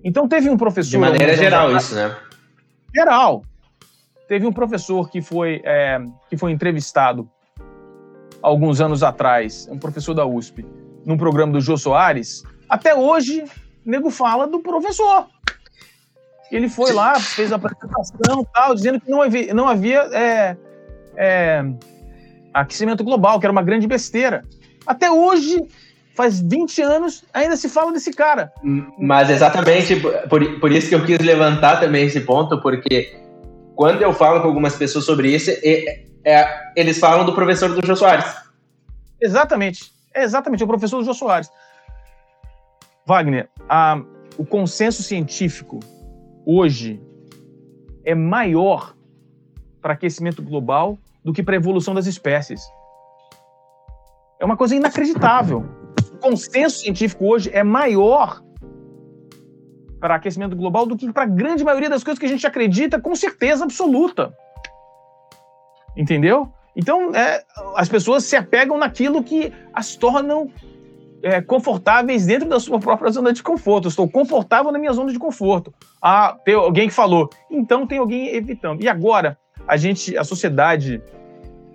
[0.04, 0.92] Então teve um professor.
[0.92, 2.16] De maneira geral, isso, né?
[2.94, 3.44] Geral.
[4.28, 7.30] Teve um professor que foi, é, que foi entrevistado
[8.42, 10.66] alguns anos atrás, um professor da USP,
[11.06, 12.44] num programa do Jô Soares.
[12.68, 13.44] Até hoje,
[13.86, 15.28] nego fala do professor.
[16.52, 20.58] Ele foi lá, fez a apresentação tal, dizendo que não havia, não havia é,
[21.16, 21.66] é,
[22.54, 24.44] aquecimento global, que era uma grande besteira.
[24.86, 25.68] Até hoje,
[26.16, 28.52] faz 20 anos, ainda se fala desse cara.
[28.98, 29.96] Mas exatamente
[30.30, 33.20] por, por isso que eu quis levantar também esse ponto, porque
[33.76, 37.86] quando eu falo com algumas pessoas sobre isso, é, é, eles falam do professor do
[37.86, 38.26] Jô Soares.
[39.20, 39.92] Exatamente.
[40.14, 41.50] É exatamente, o professor do Jô Soares.
[43.06, 44.02] Wagner, a,
[44.38, 45.80] o consenso científico
[46.46, 47.02] hoje
[48.04, 48.96] é maior
[49.82, 52.62] para aquecimento global do que para a evolução das espécies.
[54.40, 55.66] É uma coisa inacreditável.
[56.14, 58.42] O consenso científico hoje é maior
[60.00, 63.00] para aquecimento global do que para a grande maioria das coisas que a gente acredita
[63.00, 64.36] com certeza absoluta.
[65.98, 66.52] Entendeu?
[66.76, 67.44] Então, é,
[67.76, 70.52] as pessoas se apegam naquilo que as tornam
[71.26, 73.86] é, confortáveis dentro da sua própria zona de conforto.
[73.86, 75.74] Eu estou confortável na minha zona de conforto.
[76.00, 77.32] Ah, tem alguém que falou.
[77.50, 78.84] Então tem alguém evitando.
[78.84, 79.36] E agora,
[79.68, 81.02] a gente, a sociedade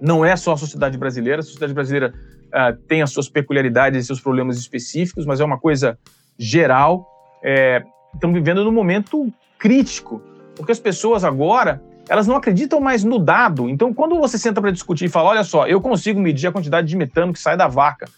[0.01, 1.41] não é só a sociedade brasileira.
[1.41, 2.15] A sociedade brasileira
[2.47, 5.99] uh, tem as suas peculiaridades e seus problemas específicos, mas é uma coisa
[6.39, 7.05] geral.
[7.43, 7.83] É,
[8.15, 10.23] estamos vivendo num momento crítico,
[10.55, 13.69] porque as pessoas agora elas não acreditam mais no dado.
[13.69, 16.87] Então, quando você senta para discutir e fala, olha só, eu consigo medir a quantidade
[16.87, 18.09] de metano que sai da vaca,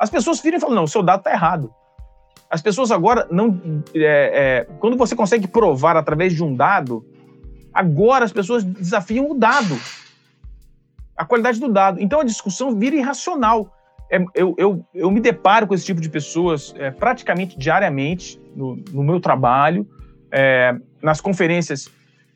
[0.00, 1.72] as pessoas viram e falam: não, o seu dado está errado.
[2.50, 3.82] As pessoas agora não.
[3.94, 7.04] É, é, quando você consegue provar através de um dado,
[7.72, 9.78] agora as pessoas desafiam o dado.
[11.14, 12.00] A qualidade do dado.
[12.00, 13.76] Então a discussão vira irracional.
[14.10, 18.76] É, eu, eu, eu me deparo com esse tipo de pessoas é, praticamente diariamente no,
[18.90, 19.86] no meu trabalho,
[20.32, 21.88] é, nas conferências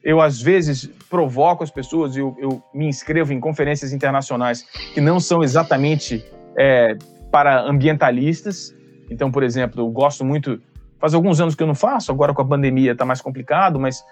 [0.04, 5.18] eu às vezes provoco as pessoas, eu, eu me inscrevo em conferências internacionais que não
[5.18, 6.22] são exatamente
[6.58, 6.94] é,
[7.34, 8.72] para ambientalistas.
[9.10, 10.62] Então, por exemplo, eu gosto muito,
[11.00, 14.04] faz alguns anos que eu não faço, agora com a pandemia está mais complicado, mas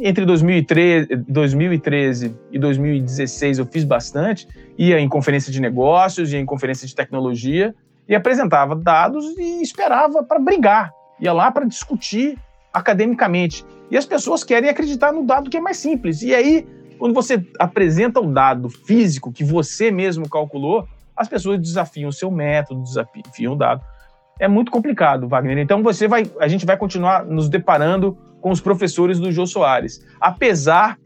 [0.00, 6.46] entre 2013, 2013 e 2016 eu fiz bastante, ia em conferência de negócios, ia em
[6.46, 7.74] conferência de tecnologia
[8.08, 10.90] e apresentava dados e esperava para brigar,
[11.20, 12.38] ia lá para discutir
[12.72, 13.66] academicamente.
[13.90, 16.22] E as pessoas querem acreditar no dado que é mais simples.
[16.22, 16.66] E aí,
[16.98, 20.88] quando você apresenta o dado físico que você mesmo calculou,
[21.18, 23.84] as pessoas desafiam o seu método, desafiam o dado.
[24.38, 25.58] É muito complicado, Wagner.
[25.58, 30.06] Então você vai, a gente vai continuar nos deparando com os professores do Jô Soares.
[30.20, 30.96] Apesar,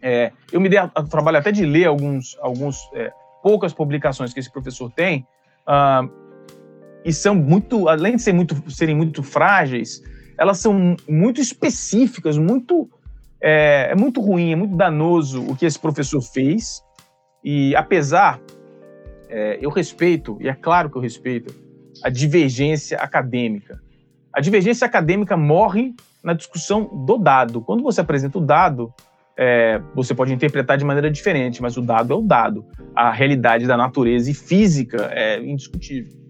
[0.00, 4.38] é, eu me dei o trabalho até de ler alguns, alguns é, poucas publicações que
[4.38, 5.26] esse professor tem,
[5.66, 6.08] uh,
[7.04, 10.00] e são muito, além de ser muito, serem muito frágeis,
[10.38, 12.88] elas são muito específicas, muito
[13.40, 16.80] é, é muito ruim, é muito danoso o que esse professor fez.
[17.42, 18.40] E apesar,
[19.32, 21.54] é, eu respeito, e é claro que eu respeito,
[22.04, 23.80] a divergência acadêmica.
[24.32, 27.60] A divergência acadêmica morre na discussão do dado.
[27.62, 28.92] Quando você apresenta o dado,
[29.36, 32.64] é, você pode interpretar de maneira diferente, mas o dado é o dado.
[32.94, 36.21] A realidade da natureza e física é indiscutível.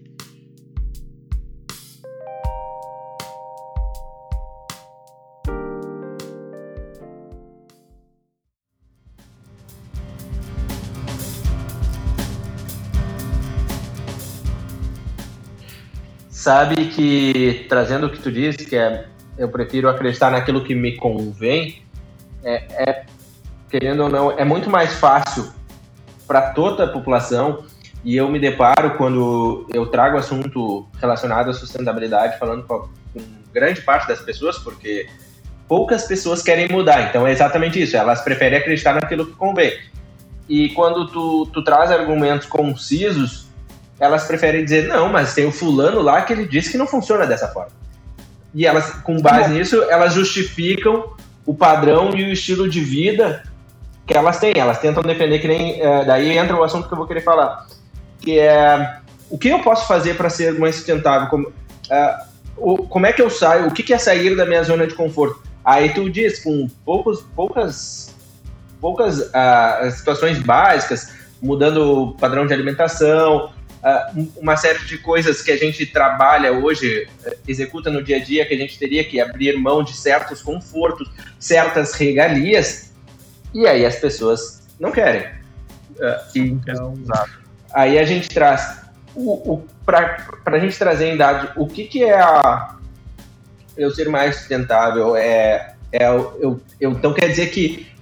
[16.43, 19.05] Sabe que, trazendo o que tu disse, que é
[19.37, 21.81] eu prefiro acreditar naquilo que me convém,
[22.43, 23.05] é, é
[23.69, 25.51] querendo ou não, é muito mais fácil
[26.27, 27.65] para toda a população
[28.03, 33.21] e eu me deparo quando eu trago assunto relacionado à sustentabilidade, falando com, com
[33.53, 35.07] grande parte das pessoas, porque
[35.67, 37.09] poucas pessoas querem mudar.
[37.09, 39.79] Então é exatamente isso, elas preferem acreditar naquilo que convém.
[40.49, 43.47] E quando tu, tu traz argumentos concisos,
[44.03, 47.25] elas preferem dizer, não, mas tem o fulano lá que ele disse que não funciona
[47.25, 47.71] dessa forma.
[48.53, 51.13] E elas, com base nisso, elas justificam
[51.45, 53.43] o padrão e o estilo de vida
[54.05, 54.53] que elas têm.
[54.55, 55.81] Elas tentam defender que nem.
[55.81, 57.65] É, daí entra o assunto que eu vou querer falar.
[58.19, 58.97] Que é
[59.29, 61.27] o que eu posso fazer para ser mais sustentável?
[61.29, 61.51] Como,
[61.89, 62.17] é,
[62.57, 63.67] o, como é que eu saio?
[63.67, 65.41] O que, que é sair da minha zona de conforto?
[65.65, 68.13] Aí tu diz, com poucos, poucas,
[68.79, 73.51] poucas uh, situações básicas, mudando o padrão de alimentação,
[73.83, 78.19] uh, uma série de coisas que a gente trabalha hoje, uh, executa no dia a
[78.19, 82.91] dia, que a gente teria que abrir mão de certos confortos, certas regalias,
[83.53, 85.27] e aí as pessoas não querem.
[85.91, 86.93] Uh, então,
[87.73, 88.81] aí a gente traz,
[89.13, 92.75] o, o, para a gente trazer em dados, o que, que é a,
[93.77, 95.15] eu ser mais sustentável?
[95.15, 97.92] É, é eu, eu, então quer dizer que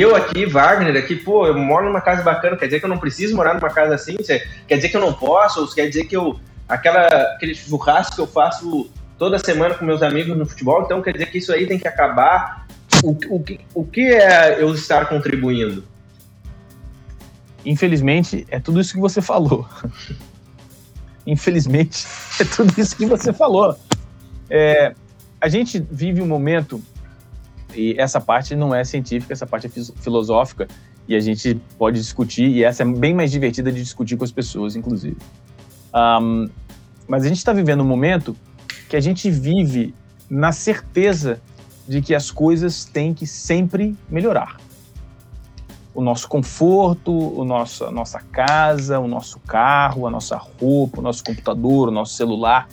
[0.00, 2.98] eu aqui, Wagner, aqui, pô, eu moro numa casa bacana, quer dizer que eu não
[2.98, 4.16] preciso morar numa casa assim?
[4.16, 5.60] Quer dizer que eu não posso?
[5.60, 6.38] Ou quer dizer que eu.
[6.68, 11.12] Aquela, aquele churrasco que eu faço toda semana com meus amigos no futebol, então quer
[11.12, 12.66] dizer que isso aí tem que acabar?
[13.04, 15.84] O, o, o que é eu estar contribuindo?
[17.64, 19.68] Infelizmente, é tudo isso que você falou.
[21.26, 22.06] Infelizmente,
[22.40, 23.78] é tudo isso que você falou.
[24.50, 24.94] É,
[25.40, 26.82] a gente vive um momento
[27.74, 30.68] e essa parte não é científica, essa parte é filosófica
[31.06, 34.32] e a gente pode discutir, e essa é bem mais divertida de discutir com as
[34.32, 35.16] pessoas, inclusive.
[35.94, 36.48] Um,
[37.06, 38.34] mas a gente está vivendo um momento
[38.88, 39.94] que a gente vive
[40.30, 41.40] na certeza
[41.86, 44.56] de que as coisas têm que sempre melhorar.
[45.94, 51.02] O nosso conforto, o nosso, a nossa casa, o nosso carro, a nossa roupa, o
[51.02, 52.68] nosso computador, o nosso celular,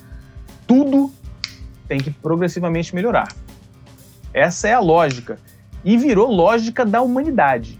[0.66, 1.12] tudo
[1.86, 3.28] tem que progressivamente melhorar.
[4.32, 5.38] Essa é a lógica.
[5.84, 7.78] E virou lógica da humanidade.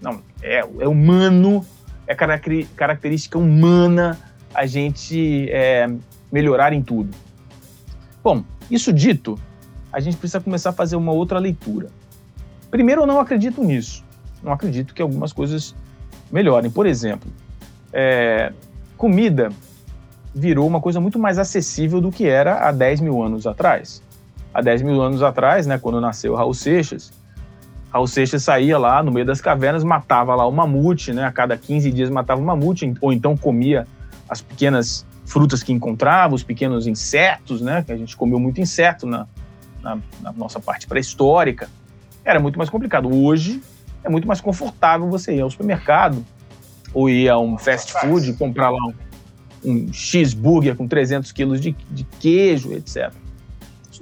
[0.00, 1.64] Não, é, é humano,
[2.06, 4.18] é característica humana
[4.54, 5.88] a gente é,
[6.30, 7.10] melhorar em tudo.
[8.22, 9.38] Bom, isso dito,
[9.92, 11.88] a gente precisa começar a fazer uma outra leitura.
[12.70, 14.04] Primeiro, eu não acredito nisso.
[14.42, 15.74] Não acredito que algumas coisas
[16.30, 16.70] melhorem.
[16.70, 17.30] Por exemplo,
[17.92, 18.52] é,
[18.96, 19.50] comida
[20.34, 24.02] virou uma coisa muito mais acessível do que era há 10 mil anos atrás
[24.56, 27.12] há 10 mil anos atrás, né, quando nasceu Raul Seixas,
[27.92, 31.58] Raul Seixas saía lá no meio das cavernas, matava lá o mamute, né, a cada
[31.58, 33.86] 15 dias matava o mamute, ou então comia
[34.26, 39.06] as pequenas frutas que encontrava, os pequenos insetos, né, que a gente comeu muito inseto
[39.06, 39.26] na,
[39.82, 41.68] na, na nossa parte pré-histórica.
[42.24, 43.14] Era muito mais complicado.
[43.14, 43.62] Hoje
[44.02, 46.24] é muito mais confortável você ir ao supermercado
[46.94, 48.94] ou ir a um fast food comprar lá um,
[49.70, 53.12] um cheeseburger com 300 quilos de, de queijo, etc.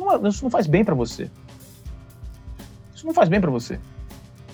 [0.05, 1.31] Isso não, isso não faz bem para você.
[2.95, 3.81] Isso não faz bem para você.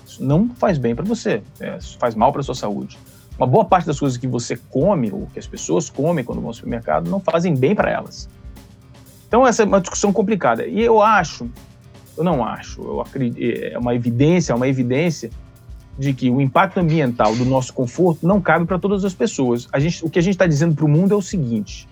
[0.07, 1.43] Isso não faz bem para você.
[1.59, 2.99] É, isso faz mal para sua saúde.
[3.37, 6.49] Uma boa parte das coisas que você come ou que as pessoas comem quando vão
[6.49, 8.29] ao supermercado não fazem bem para elas.
[9.27, 10.67] Então essa é uma discussão complicada.
[10.67, 11.51] E eu acho,
[12.17, 15.31] eu não acho, eu acredito, é uma evidência, é uma evidência
[15.99, 19.69] de que o impacto ambiental do nosso conforto não cabe para todas as pessoas.
[19.79, 21.89] Gente, o que a gente está dizendo para o mundo é o seguinte: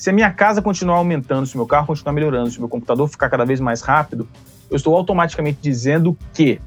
[0.00, 2.70] se a minha casa continuar aumentando, se o meu carro continuar melhorando, se o meu
[2.70, 4.26] computador ficar cada vez mais rápido,
[4.70, 6.58] eu estou automaticamente dizendo que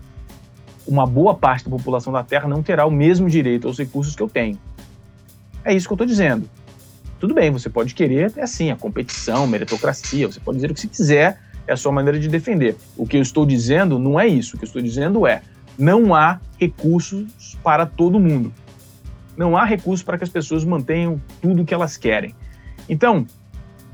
[0.85, 4.21] uma boa parte da população da Terra não terá o mesmo direito aos recursos que
[4.21, 4.59] eu tenho.
[5.65, 6.47] É isso que eu estou dizendo.
[7.19, 10.81] Tudo bem, você pode querer, é assim, a competição, meritocracia, você pode dizer o que
[10.81, 12.75] você quiser, é a sua maneira de defender.
[12.95, 14.55] O que eu estou dizendo não é isso.
[14.55, 15.41] O que eu estou dizendo é:
[15.75, 18.53] não há recursos para todo mundo.
[19.35, 22.35] Não há recursos para que as pessoas mantenham tudo o que elas querem.
[22.87, 23.25] Então,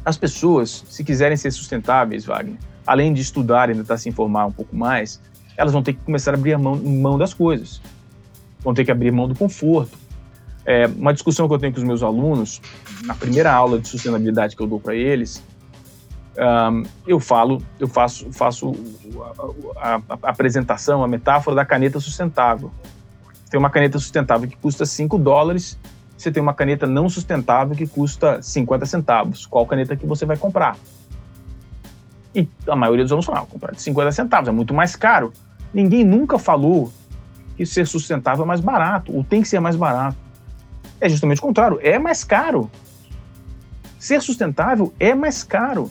[0.03, 4.51] as pessoas, se quiserem ser sustentáveis, Wagner, além de estudar e tentar se informar um
[4.51, 5.21] pouco mais,
[5.55, 7.81] elas vão ter que começar a abrir mão, mão das coisas.
[8.61, 9.97] Vão ter que abrir mão do conforto.
[10.65, 12.61] É, uma discussão que eu tenho com os meus alunos,
[13.03, 15.43] na primeira aula de sustentabilidade que eu dou para eles,
[16.39, 18.73] um, eu falo, eu faço, faço
[19.75, 22.71] a, a, a, apresentação, a metáfora da caneta sustentável.
[23.49, 25.77] Tem uma caneta sustentável que custa 5 dólares
[26.21, 29.45] você tem uma caneta não sustentável que custa 50 centavos.
[29.45, 30.75] Qual caneta que você vai comprar?
[32.35, 35.31] E a maioria dos alunos falam, ah, comprar de 50 centavos, é muito mais caro.
[35.73, 36.91] Ninguém nunca falou
[37.55, 40.17] que ser sustentável é mais barato, ou tem que ser mais barato.
[40.99, 42.69] É justamente o contrário, é mais caro.
[43.97, 45.89] Ser sustentável é mais caro.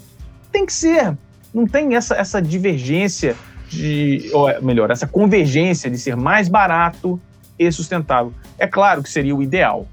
[0.52, 1.16] Tem que ser.
[1.52, 3.34] Não tem essa, essa divergência
[3.68, 7.20] de, ou é, melhor, essa convergência de ser mais barato
[7.58, 8.32] e sustentável.
[8.58, 9.86] É claro que seria o ideal,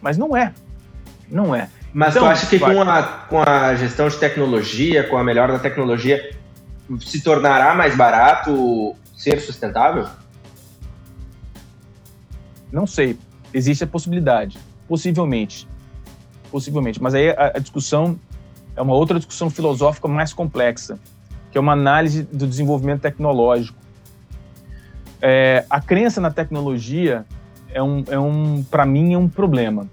[0.00, 0.52] mas não é.
[1.28, 1.68] Não é.
[1.92, 5.52] Mas então, tu acha que com a, com a gestão de tecnologia, com a melhora
[5.52, 6.36] da tecnologia,
[7.00, 10.06] se tornará mais barato ser sustentável?
[12.72, 13.18] Não sei.
[13.52, 14.58] Existe a possibilidade.
[14.86, 15.68] Possivelmente.
[16.50, 17.02] Possivelmente.
[17.02, 18.18] Mas aí a, a discussão
[18.76, 20.98] é uma outra discussão filosófica mais complexa,
[21.50, 23.78] que é uma análise do desenvolvimento tecnológico.
[25.20, 27.26] É, a crença na tecnologia
[27.72, 29.88] é um, é um para mim, é um problema.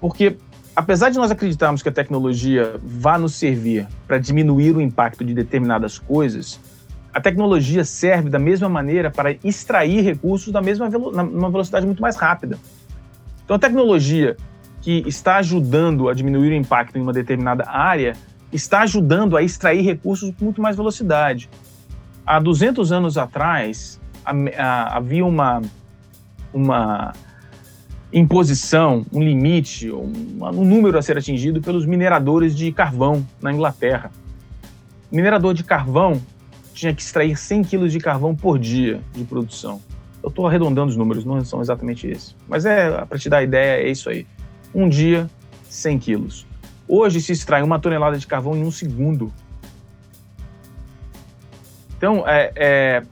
[0.00, 0.36] Porque,
[0.74, 5.34] apesar de nós acreditarmos que a tecnologia vá nos servir para diminuir o impacto de
[5.34, 6.60] determinadas coisas,
[7.12, 12.00] a tecnologia serve da mesma maneira para extrair recursos da mesma velo numa velocidade muito
[12.00, 12.58] mais rápida.
[13.44, 14.36] Então, a tecnologia
[14.80, 18.14] que está ajudando a diminuir o impacto em uma determinada área
[18.52, 21.50] está ajudando a extrair recursos com muito mais velocidade.
[22.24, 25.62] Há 200 anos atrás, havia uma
[26.52, 27.12] uma
[28.12, 34.10] imposição, um limite, um, um número a ser atingido pelos mineradores de carvão na Inglaterra.
[35.10, 36.20] O minerador de carvão
[36.72, 39.80] tinha que extrair 100 quilos de carvão por dia de produção.
[40.22, 42.34] Eu estou arredondando os números, não são exatamente esses.
[42.48, 44.26] Mas é para te dar a ideia, é isso aí.
[44.74, 45.28] Um dia,
[45.68, 46.46] 100 quilos.
[46.86, 49.32] Hoje se extrai uma tonelada de carvão em um segundo.
[51.98, 53.02] Então, é, é,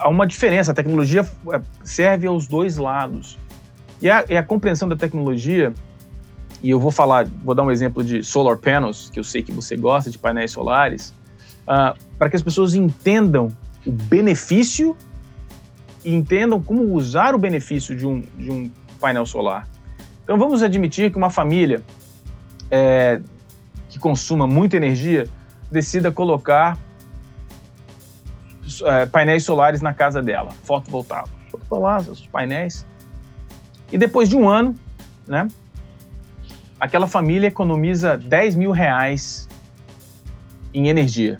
[0.00, 0.72] há uma diferença.
[0.72, 3.38] A tecnologia é, serve aos dois lados.
[4.02, 5.72] E a, e a, compreensão da tecnologia,
[6.60, 9.52] e eu vou falar, vou dar um exemplo de solar panels, que eu sei que
[9.52, 11.14] você gosta de painéis solares,
[11.62, 13.56] uh, para que as pessoas entendam
[13.86, 14.96] o benefício
[16.04, 18.70] e entendam como usar o benefício de um, de um
[19.00, 19.68] painel solar.
[20.24, 21.82] Então, vamos admitir que uma família
[22.68, 23.20] é,
[23.88, 25.28] que consuma muita energia
[25.70, 26.76] decida colocar
[28.82, 31.28] é, painéis solares na casa dela, fotovoltaico.
[31.50, 32.86] Botou os painéis.
[33.92, 34.74] E depois de um ano,
[35.26, 35.48] né,
[36.80, 39.48] aquela família economiza 10 mil reais
[40.72, 41.38] em energia.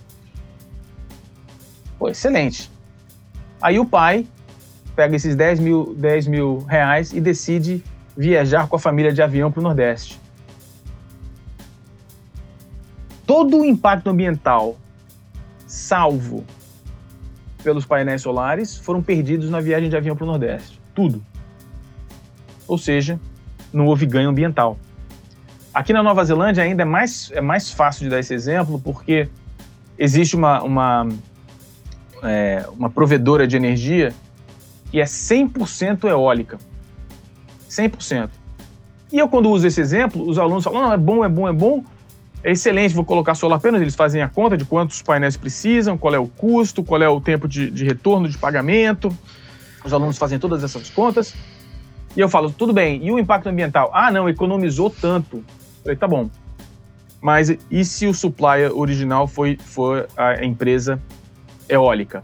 [1.98, 2.70] Pô, excelente.
[3.60, 4.26] Aí o pai
[4.94, 7.82] pega esses 10 mil, 10 mil reais e decide
[8.16, 10.20] viajar com a família de avião para o Nordeste.
[13.26, 14.76] Todo o impacto ambiental,
[15.66, 16.44] salvo
[17.64, 20.78] pelos painéis solares foram perdidos na viagem de avião para o Nordeste.
[20.94, 21.24] Tudo.
[22.68, 23.18] Ou seja,
[23.72, 24.78] não houve ganho ambiental.
[25.72, 29.28] Aqui na Nova Zelândia ainda é mais, é mais fácil de dar esse exemplo, porque
[29.98, 31.08] existe uma, uma,
[32.22, 34.14] é, uma provedora de energia
[34.90, 36.58] que é 100% eólica.
[37.68, 38.28] 100%.
[39.10, 41.52] E eu, quando uso esse exemplo, os alunos falam: não, é bom, é bom, é
[41.52, 41.84] bom,
[42.44, 46.14] é excelente, vou colocar solar apenas, eles fazem a conta de quantos painéis precisam, qual
[46.14, 49.08] é o custo, qual é o tempo de, de retorno de pagamento.
[49.82, 51.34] Os alunos fazem todas essas contas.
[52.14, 53.90] E eu falo, tudo bem, e o impacto ambiental?
[53.94, 55.38] Ah, não, economizou tanto.
[55.38, 55.44] Eu
[55.82, 56.28] falei, tá bom.
[57.18, 61.00] Mas e se o supplier original foi, foi a empresa
[61.66, 62.22] eólica?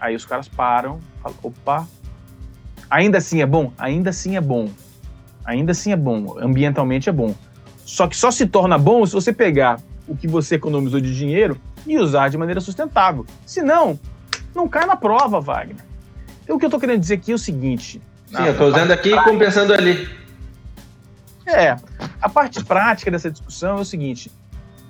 [0.00, 1.86] Aí os caras param, falam, opa,
[2.90, 3.72] ainda assim é bom?
[3.78, 4.68] Ainda assim é bom.
[5.44, 7.32] Ainda assim é bom, ambientalmente é bom.
[7.84, 11.60] Só que só se torna bom se você pegar o que você economizou de dinheiro
[11.86, 13.26] e usar de maneira sustentável.
[13.44, 13.98] Senão,
[14.54, 15.84] não cai na prova, Wagner.
[16.42, 18.00] Então, o que eu estou querendo dizer aqui é o seguinte.
[18.26, 20.08] Sim, eu estou usando aqui e compensando ali.
[21.46, 21.76] É,
[22.20, 24.30] a parte prática dessa discussão é o seguinte: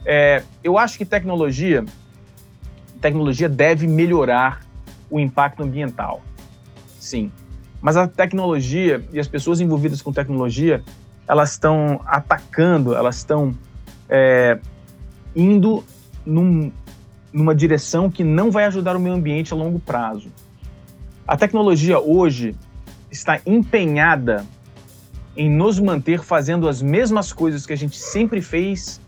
[0.04, 1.84] é, eu acho que tecnologia,
[3.00, 4.60] tecnologia deve melhorar
[5.10, 6.22] o impacto ambiental.
[6.98, 7.30] Sim.
[7.80, 10.82] Mas a tecnologia e as pessoas envolvidas com tecnologia,
[11.26, 13.54] elas estão atacando, elas estão
[14.08, 14.58] é,
[15.34, 15.84] indo
[16.24, 16.72] num,
[17.32, 20.30] numa direção que não vai ajudar o meio ambiente a longo prazo.
[21.26, 22.54] A tecnologia hoje
[23.10, 24.44] está empenhada
[25.36, 29.00] em nos manter fazendo as mesmas coisas que a gente sempre fez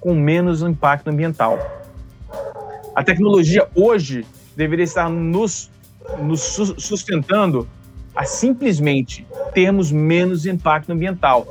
[0.00, 1.58] com menos impacto ambiental.
[2.94, 5.70] A tecnologia hoje deveria estar nos,
[6.20, 6.40] nos
[6.78, 7.68] sustentando
[8.14, 11.46] a simplesmente termos menos impacto ambiental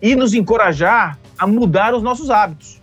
[0.00, 2.80] e nos encorajar a mudar os nossos hábitos.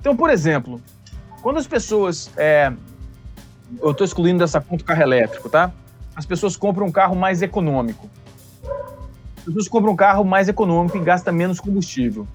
[0.00, 0.80] Então, por exemplo,
[1.42, 2.30] quando as pessoas.
[2.36, 2.72] É,
[3.80, 5.72] eu estou excluindo dessa conta o carro elétrico, tá?
[6.14, 8.10] As pessoas compram um carro mais econômico.
[9.38, 12.26] As pessoas compram um carro mais econômico e gastam menos combustível.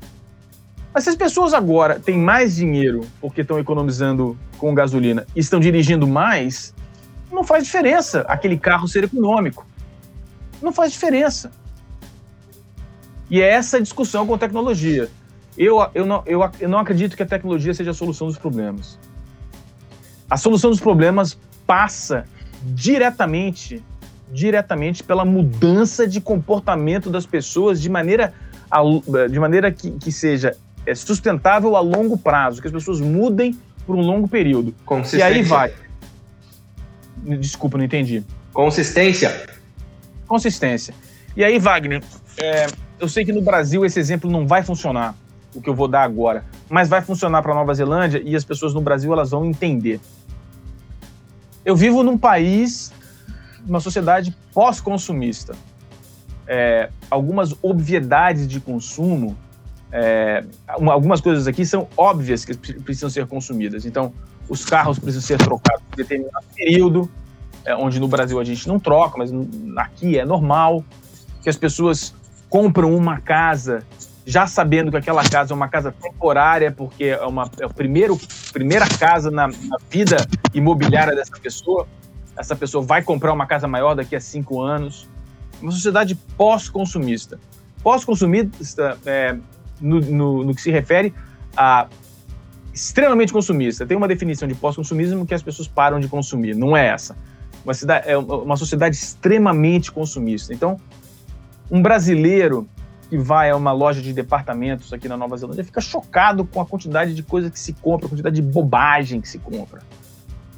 [0.93, 5.59] Mas se as pessoas agora têm mais dinheiro porque estão economizando com gasolina e estão
[5.59, 6.73] dirigindo mais,
[7.31, 9.65] não faz diferença aquele carro ser econômico.
[10.61, 11.51] Não faz diferença.
[13.29, 15.09] E é essa discussão com tecnologia.
[15.57, 18.99] Eu, eu, não, eu, eu não acredito que a tecnologia seja a solução dos problemas.
[20.29, 22.25] A solução dos problemas passa
[22.63, 23.83] diretamente
[24.31, 28.33] diretamente pela mudança de comportamento das pessoas de maneira,
[29.29, 30.55] de maneira que, que seja
[30.85, 34.73] é sustentável a longo prazo, que as pessoas mudem por um longo período.
[35.13, 35.73] E aí vai.
[37.39, 38.23] Desculpa, não entendi.
[38.53, 39.47] Consistência.
[40.25, 40.93] Consistência.
[41.35, 42.01] E aí, Wagner,
[42.37, 42.67] é,
[42.99, 45.15] eu sei que no Brasil esse exemplo não vai funcionar,
[45.55, 48.73] o que eu vou dar agora, mas vai funcionar para Nova Zelândia e as pessoas
[48.73, 49.99] no Brasil elas vão entender.
[51.65, 52.91] Eu vivo num país,
[53.65, 55.55] numa sociedade pós-consumista.
[56.47, 59.37] É, algumas obviedades de consumo
[59.91, 63.85] é, algumas coisas aqui são óbvias que precisam ser consumidas.
[63.85, 64.13] Então,
[64.49, 67.09] os carros precisam ser trocados em determinado período,
[67.65, 69.31] é, onde no Brasil a gente não troca, mas
[69.77, 70.83] aqui é normal.
[71.41, 72.13] Que as pessoas
[72.49, 73.83] compram uma casa
[74.25, 78.19] já sabendo que aquela casa é uma casa temporária, porque é, uma, é a primeiro,
[78.51, 80.17] primeira casa na, na vida
[80.53, 81.87] imobiliária dessa pessoa.
[82.37, 85.07] Essa pessoa vai comprar uma casa maior daqui a cinco anos.
[85.61, 87.39] Uma sociedade pós-consumista.
[87.81, 89.37] Pós-consumista é,
[89.79, 91.13] no, no, no que se refere
[91.55, 91.87] a
[92.73, 93.85] extremamente consumista.
[93.85, 97.17] Tem uma definição de pós-consumismo que as pessoas param de consumir, não é essa.
[97.63, 100.53] Uma, cidade, é uma sociedade extremamente consumista.
[100.53, 100.79] Então,
[101.69, 102.67] um brasileiro
[103.09, 106.65] que vai a uma loja de departamentos aqui na Nova Zelândia fica chocado com a
[106.65, 109.81] quantidade de coisa que se compra, a quantidade de bobagem que se compra.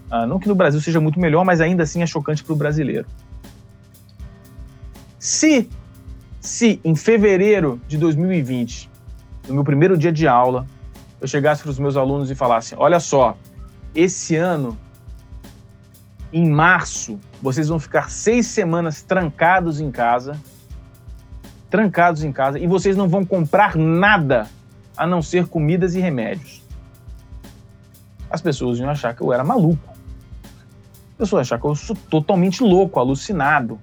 [0.09, 2.55] Ah, não que no Brasil seja muito melhor, mas ainda assim é chocante para o
[2.55, 3.07] brasileiro.
[5.19, 5.69] Se,
[6.39, 8.89] se em fevereiro de 2020
[9.47, 10.65] no meu primeiro dia de aula,
[11.19, 13.37] eu chegasse para os meus alunos e falasse: olha só,
[13.93, 14.77] esse ano,
[16.31, 20.39] em março, vocês vão ficar seis semanas trancados em casa,
[21.69, 24.47] trancados em casa, e vocês não vão comprar nada
[24.97, 26.61] a não ser comidas e remédios.
[28.29, 29.93] As pessoas iam achar que eu era maluco.
[31.11, 33.79] As pessoas achar que eu sou totalmente louco, alucinado.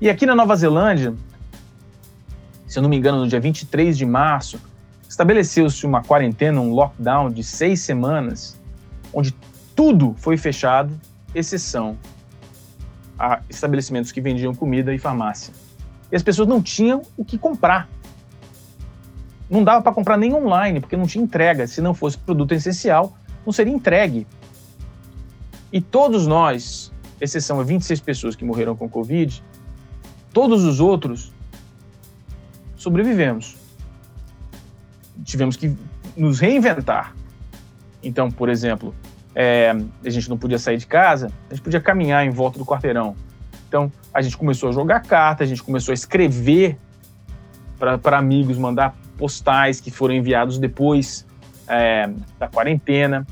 [0.00, 1.14] E aqui na Nova Zelândia,
[2.66, 4.60] se eu não me engano, no dia 23 de março,
[5.08, 8.58] estabeleceu-se uma quarentena, um lockdown de seis semanas,
[9.12, 9.34] onde
[9.74, 10.98] tudo foi fechado,
[11.34, 11.96] exceção
[13.18, 15.52] a estabelecimentos que vendiam comida e farmácia.
[16.10, 17.88] E as pessoas não tinham o que comprar.
[19.48, 21.66] Não dava para comprar nem online, porque não tinha entrega.
[21.66, 24.26] Se não fosse produto essencial, não seria entregue.
[25.72, 29.42] E todos nós, exceção a 26 pessoas que morreram com Covid,
[30.32, 31.32] todos os outros
[32.76, 33.56] sobrevivemos.
[35.24, 35.76] Tivemos que
[36.16, 37.14] nos reinventar.
[38.02, 38.94] Então, por exemplo,
[39.34, 39.70] é,
[40.04, 43.14] a gente não podia sair de casa, a gente podia caminhar em volta do quarteirão.
[43.68, 46.78] Então, a gente começou a jogar carta, a gente começou a escrever
[47.78, 51.26] para amigos, mandar postais que foram enviados depois
[51.68, 53.26] é, da quarentena.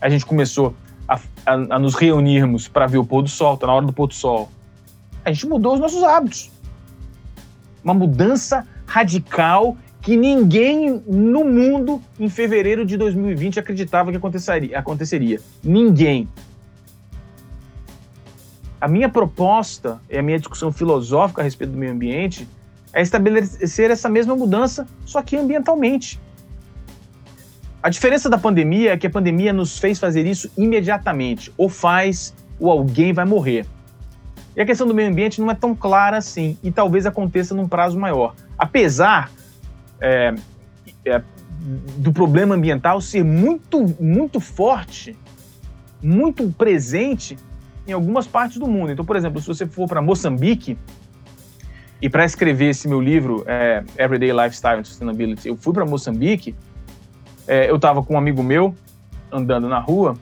[0.00, 0.74] A gente começou
[1.06, 1.14] a,
[1.46, 4.08] a, a nos reunirmos para ver o pôr do sol, tá na hora do pôr
[4.08, 4.50] do sol.
[5.24, 6.50] A gente mudou os nossos hábitos
[7.82, 14.78] uma mudança radical que ninguém no mundo em fevereiro de 2020 acreditava que aconteceria.
[14.78, 15.40] aconteceria.
[15.62, 16.28] Ninguém.
[18.82, 22.48] A minha proposta e a minha discussão filosófica a respeito do meio ambiente
[22.92, 26.20] é estabelecer essa mesma mudança, só que ambientalmente.
[27.80, 31.52] A diferença da pandemia é que a pandemia nos fez fazer isso imediatamente.
[31.56, 33.66] Ou faz, ou alguém vai morrer.
[34.56, 37.68] E a questão do meio ambiente não é tão clara assim, e talvez aconteça num
[37.68, 38.34] prazo maior.
[38.58, 39.30] Apesar
[40.00, 40.34] é,
[41.04, 41.22] é,
[41.98, 45.16] do problema ambiental ser muito, muito forte,
[46.02, 47.38] muito presente
[47.86, 48.92] em algumas partes do mundo.
[48.92, 50.78] Então, por exemplo, se você for para Moçambique,
[52.02, 56.52] e para escrever esse meu livro, é, Everyday Lifestyle and Sustainability, eu fui para Moçambique,
[57.46, 58.74] é, eu estava com um amigo meu,
[59.30, 60.16] andando na rua,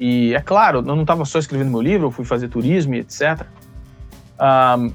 [0.00, 2.98] e é claro, eu não estava só escrevendo meu livro, eu fui fazer turismo e
[2.98, 3.46] etc.
[4.78, 4.92] Um,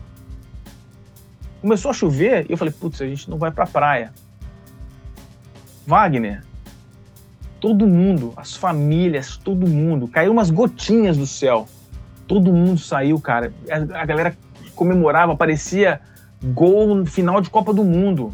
[1.61, 4.13] começou a chover e eu falei, putz, a gente não vai para a praia.
[5.87, 6.43] Wagner,
[7.61, 11.69] todo mundo, as famílias, todo mundo, caiu umas gotinhas do céu.
[12.27, 13.53] Todo mundo saiu, cara.
[13.69, 14.35] A, a galera
[14.75, 16.01] comemorava, parecia
[16.43, 18.33] gol no final de Copa do Mundo.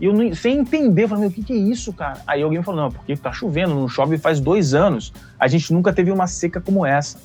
[0.00, 2.20] E eu não, sem entender, eu falei, o que, que é isso, cara?
[2.26, 5.12] Aí alguém falou, não, porque tá chovendo, não chove faz dois anos.
[5.38, 7.18] A gente nunca teve uma seca como essa.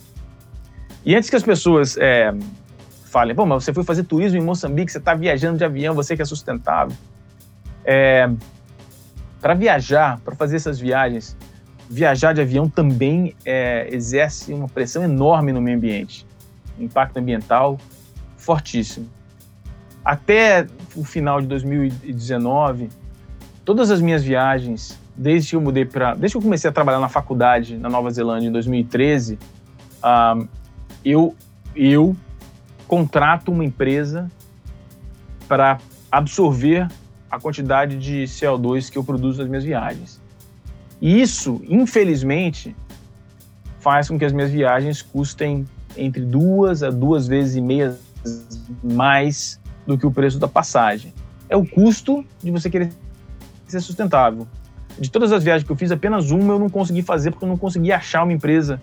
[1.03, 2.31] E antes que as pessoas é,
[3.05, 6.15] falem, pô, mas você foi fazer turismo em Moçambique, você está viajando de avião, você
[6.15, 6.95] que é sustentável.
[7.83, 8.29] É,
[9.46, 11.38] para viajar, para fazer essas viagens,
[11.88, 16.26] viajar de avião também é, exerce uma pressão enorme no meio ambiente.
[16.80, 17.78] Impacto ambiental
[18.38, 19.08] fortíssimo.
[20.04, 20.66] Até
[20.96, 22.89] o final de 2019,
[23.64, 27.00] todas as minhas viagens, desde que eu mudei para, desde que eu comecei a trabalhar
[27.00, 29.38] na faculdade na Nova Zelândia em 2013,
[30.04, 30.48] um,
[31.06, 31.36] eu
[31.76, 32.16] eu
[32.88, 34.28] contrato uma empresa
[35.48, 35.78] para
[36.12, 36.88] absorver
[37.30, 40.21] a quantidade de CO2 que eu produzo nas minhas viagens.
[41.01, 42.76] E isso, infelizmente,
[43.80, 45.65] faz com que as minhas viagens custem
[45.97, 47.97] entre duas a duas vezes e meia
[48.84, 51.13] mais do que o preço da passagem.
[51.47, 52.91] É o custo de você querer
[53.67, 54.47] ser sustentável.
[54.97, 57.49] De todas as viagens que eu fiz, apenas uma eu não consegui fazer porque eu
[57.49, 58.82] não consegui achar uma empresa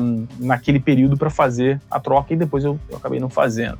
[0.00, 3.78] um, naquele período para fazer a troca e depois eu, eu acabei não fazendo.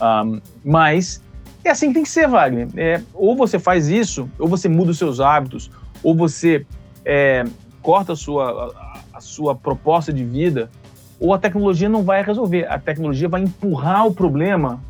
[0.00, 1.22] Um, mas
[1.68, 2.68] é assim que tem que ser, Wagner.
[2.76, 5.70] É, ou você faz isso, ou você muda os seus hábitos,
[6.02, 6.66] ou você
[7.04, 7.44] é,
[7.82, 10.70] corta a sua, a, a sua proposta de vida,
[11.18, 12.66] ou a tecnologia não vai resolver.
[12.66, 14.82] A tecnologia vai empurrar o problema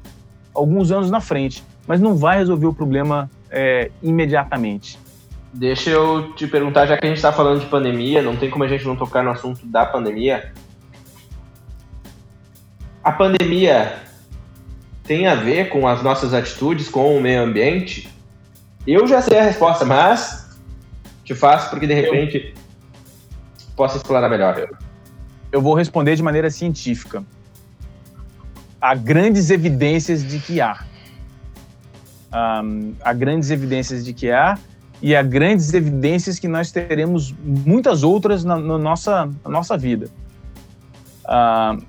[0.54, 4.98] alguns anos na frente, mas não vai resolver o problema é, imediatamente.
[5.52, 8.62] Deixa eu te perguntar, já que a gente está falando de pandemia, não tem como
[8.62, 10.52] a gente não tocar no assunto da pandemia.
[13.02, 13.94] A pandemia
[15.10, 18.08] tem a ver com as nossas atitudes com o meio ambiente?
[18.86, 20.56] Eu já sei a resposta, mas
[21.24, 23.66] te faço porque de repente eu...
[23.74, 24.68] posso explorar melhor.
[25.50, 27.24] Eu vou responder de maneira científica
[28.80, 30.78] há grandes evidências de que há.
[32.32, 34.56] Um, há grandes evidências de que há
[35.02, 40.06] e há grandes evidências que nós teremos muitas outras na, na nossa, na nossa vida.
[41.24, 41.84] Uh,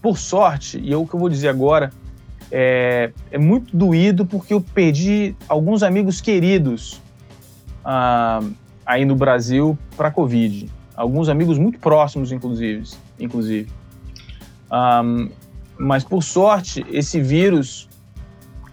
[0.00, 1.90] por sorte, e é o que eu vou dizer agora,
[2.50, 7.00] é, é muito doído porque eu perdi alguns amigos queridos
[7.84, 8.52] uh,
[8.84, 10.70] aí no Brasil para Covid.
[10.94, 12.88] Alguns amigos muito próximos, inclusive.
[13.18, 13.70] inclusive.
[14.70, 15.28] Um,
[15.78, 17.88] mas, por sorte, esse vírus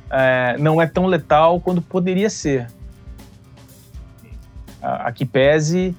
[0.10, 2.68] é, não é tão letal quanto poderia ser.
[4.82, 5.96] A, a que pese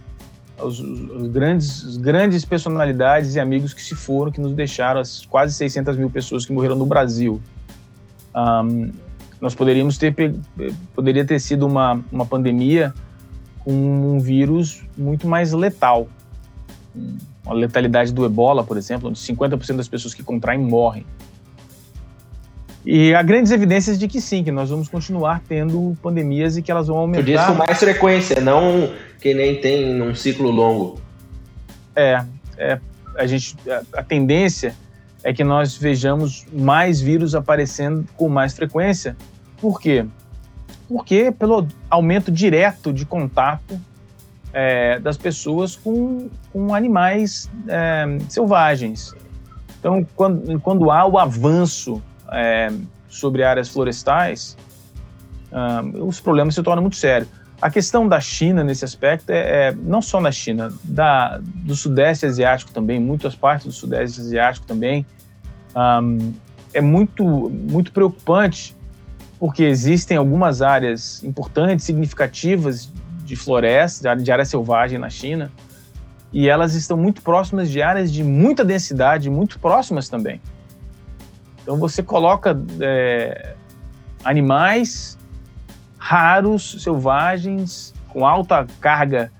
[0.59, 5.53] os, os, grandes, grandes personalidades e amigos que se foram, que nos deixaram, as quase
[5.55, 7.41] 600 mil pessoas que morreram no Brasil.
[8.35, 8.91] Um,
[9.41, 10.15] nós poderíamos ter
[10.95, 12.95] poderia ter sido uma, uma pandemia
[13.61, 16.09] com um vírus muito mais letal
[17.47, 21.05] a letalidade do ebola, por exemplo, onde 50% das pessoas que contraem morrem.
[22.87, 26.71] E há grandes evidências de que sim, que nós vamos continuar tendo pandemias e que
[26.71, 27.23] elas vão aumentar.
[27.23, 31.01] Tu diz com mais frequência, não que nem tem num ciclo longo.
[31.97, 32.23] É,
[32.59, 32.79] é
[33.17, 34.75] a gente a, a tendência
[35.25, 39.17] é que nós vejamos mais vírus aparecendo com mais frequência.
[39.59, 40.07] Por quê?
[40.87, 43.81] Porque pelo aumento direto de contato
[44.53, 49.15] é, das pessoas com, com animais é, selvagens.
[49.81, 52.71] Então, quando, quando há o avanço é,
[53.09, 54.57] sobre áreas florestais,
[55.53, 57.29] uh, os problemas se tornam muito sérios.
[57.61, 62.27] A questão da China nesse aspecto é, é não só na China, da, do Sudeste
[62.27, 65.07] Asiático também, muitas partes do Sudeste Asiático também,
[65.75, 66.33] um,
[66.73, 68.77] é muito, muito preocupante,
[69.39, 72.93] porque existem algumas áreas importantes, significativas
[73.25, 75.51] de floresta, de área selvagem na China,
[76.33, 80.41] e elas estão muito próximas de áreas de muita densidade, muito próximas também.
[81.63, 83.55] Então você coloca é,
[84.25, 85.17] animais
[86.05, 89.33] raros, selvagens, com alta carga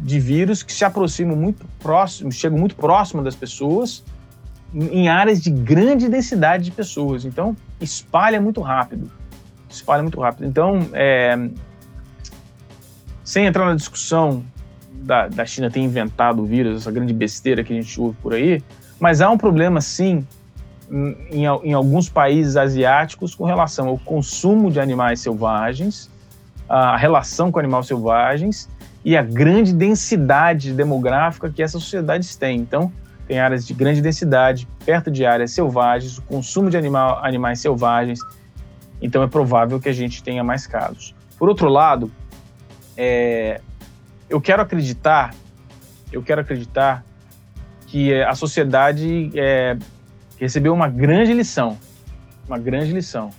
[0.00, 4.02] de vírus que se aproximam muito próximo, chegam muito próximo das pessoas,
[4.72, 7.26] em áreas de grande densidade de pessoas.
[7.26, 9.10] Então espalha muito rápido,
[9.68, 10.46] espalha muito rápido.
[10.46, 11.50] Então, é,
[13.22, 14.42] sem entrar na discussão
[14.90, 18.32] da, da China ter inventado o vírus, essa grande besteira que a gente ouve por
[18.32, 18.62] aí,
[18.98, 20.26] mas há um problema sim
[20.90, 26.10] em, em, alguns países asiáticos com relação ao consumo de animais selvagens,
[26.68, 28.68] a relação com animais selvagens
[29.04, 32.58] e a grande densidade demográfica que essas sociedades têm.
[32.58, 32.92] Então,
[33.26, 38.20] tem áreas de grande densidade, perto de áreas selvagens, o consumo de animal, animais selvagens,
[39.02, 41.14] então é provável que a gente tenha mais casos.
[41.38, 42.10] Por outro lado,
[42.96, 43.60] é,
[44.30, 45.34] eu quero acreditar,
[46.12, 47.04] eu quero acreditar
[47.86, 49.76] que a sociedade é,
[50.38, 51.78] recebeu uma grande lição,
[52.46, 53.30] uma grande lição.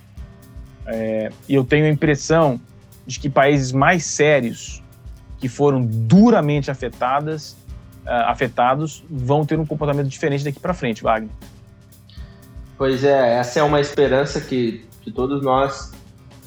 [0.86, 2.60] É, e eu tenho a impressão
[3.06, 4.84] de que países mais sérios,
[5.38, 7.54] que foram duramente afetadas,
[8.06, 11.32] uh, afetados, vão ter um comportamento diferente daqui para frente, Wagner.
[12.78, 15.92] Pois é, essa é uma esperança que, que todos nós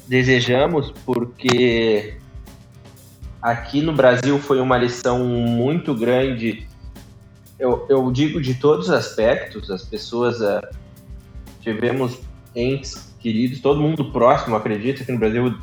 [0.07, 2.17] desejamos, porque
[3.41, 6.67] aqui no Brasil foi uma lição muito grande.
[7.61, 10.67] Eu, eu digo de todos os aspectos, as pessoas uh,
[11.61, 12.17] tivemos
[12.55, 15.55] entes queridos, todo mundo próximo, acredito que no Brasil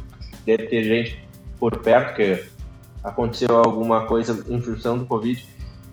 [0.47, 1.21] deve ter gente
[1.59, 2.45] por perto que
[3.03, 5.45] aconteceu alguma coisa em função do Covid.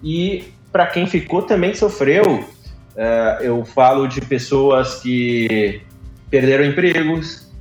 [0.03, 2.23] E para quem ficou também sofreu.
[2.23, 5.81] Uh, eu falo de pessoas que
[6.29, 7.51] perderam empregos,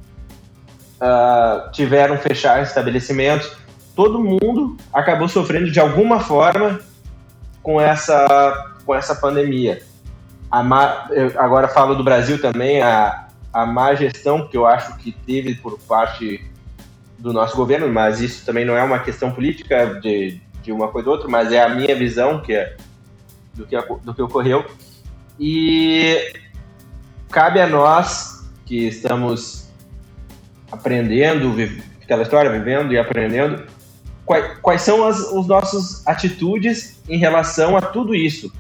[1.01, 3.65] uh, tiveram fechar estabelecimentos
[3.95, 6.81] todo mundo acabou sofrendo de alguma forma
[7.65, 9.83] com essa, com essa pandemia.
[10.53, 15.57] Má, agora falo do Brasil também, a, a má gestão que eu acho que teve
[15.57, 16.45] por parte
[17.19, 21.09] do nosso governo, mas isso também não é uma questão política de, de uma coisa
[21.09, 22.77] ou outra, mas é a minha visão que é,
[23.55, 24.65] do, que, do que ocorreu.
[25.41, 26.35] E
[27.31, 29.71] cabe a nós que estamos
[30.71, 31.55] aprendendo,
[32.03, 33.65] aquela história, vivendo e aprendendo,
[34.25, 38.53] quais, quais são as, as nossas atitudes em relação a tudo isso.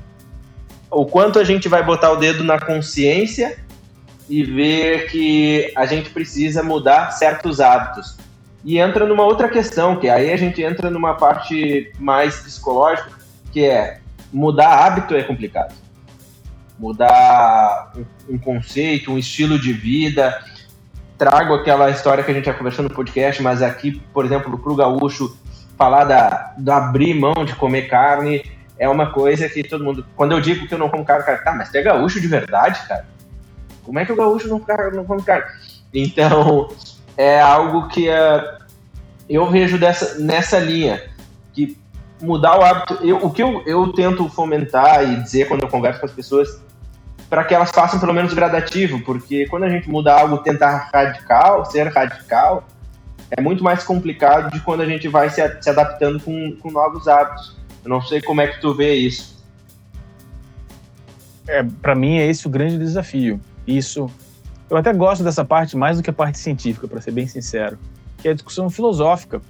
[0.91, 3.59] O quanto a gente vai botar o dedo na consciência
[4.29, 8.17] e ver que a gente precisa mudar certos hábitos.
[8.65, 13.11] E entra numa outra questão, que aí a gente entra numa parte mais psicológica,
[13.53, 14.01] que é
[14.33, 15.75] mudar hábito é complicado.
[16.79, 17.93] Mudar
[18.29, 20.43] um conceito, um estilo de vida.
[21.19, 24.73] Trago aquela história que a gente já conversou no podcast, mas aqui, por exemplo, para
[24.73, 25.37] o gaúcho,
[25.77, 28.45] falar da, do abrir mão de comer carne
[28.79, 30.05] é uma coisa que todo mundo.
[30.17, 32.27] Quando eu digo que eu não como carne, cara, tá, mas tu é gaúcho de
[32.27, 33.07] verdade, cara?
[33.85, 34.61] Como é que o gaúcho não,
[34.93, 35.47] não come carne?
[35.93, 36.69] Então,
[37.17, 38.65] é algo que uh,
[39.29, 41.03] eu vejo dessa, nessa linha,
[41.53, 41.79] que
[42.21, 42.99] mudar o hábito.
[43.03, 46.61] Eu, o que eu, eu tento fomentar e dizer quando eu converso com as pessoas,
[47.29, 51.65] para que elas façam pelo menos gradativo, porque quando a gente muda algo, tentar radical,
[51.65, 52.65] ser radical,
[53.31, 57.09] é muito mais complicado de quando a gente vai se, se adaptando com, com novos
[57.09, 57.57] hábitos.
[57.85, 59.35] Eu não sei como é que tu vê isso.
[61.47, 63.41] É, para mim é esse o grande desafio.
[63.67, 64.11] Isso,
[64.71, 67.79] eu até gosto dessa parte mais do que a parte científica, para ser bem sincero,
[68.19, 69.43] que é a discussão filosófica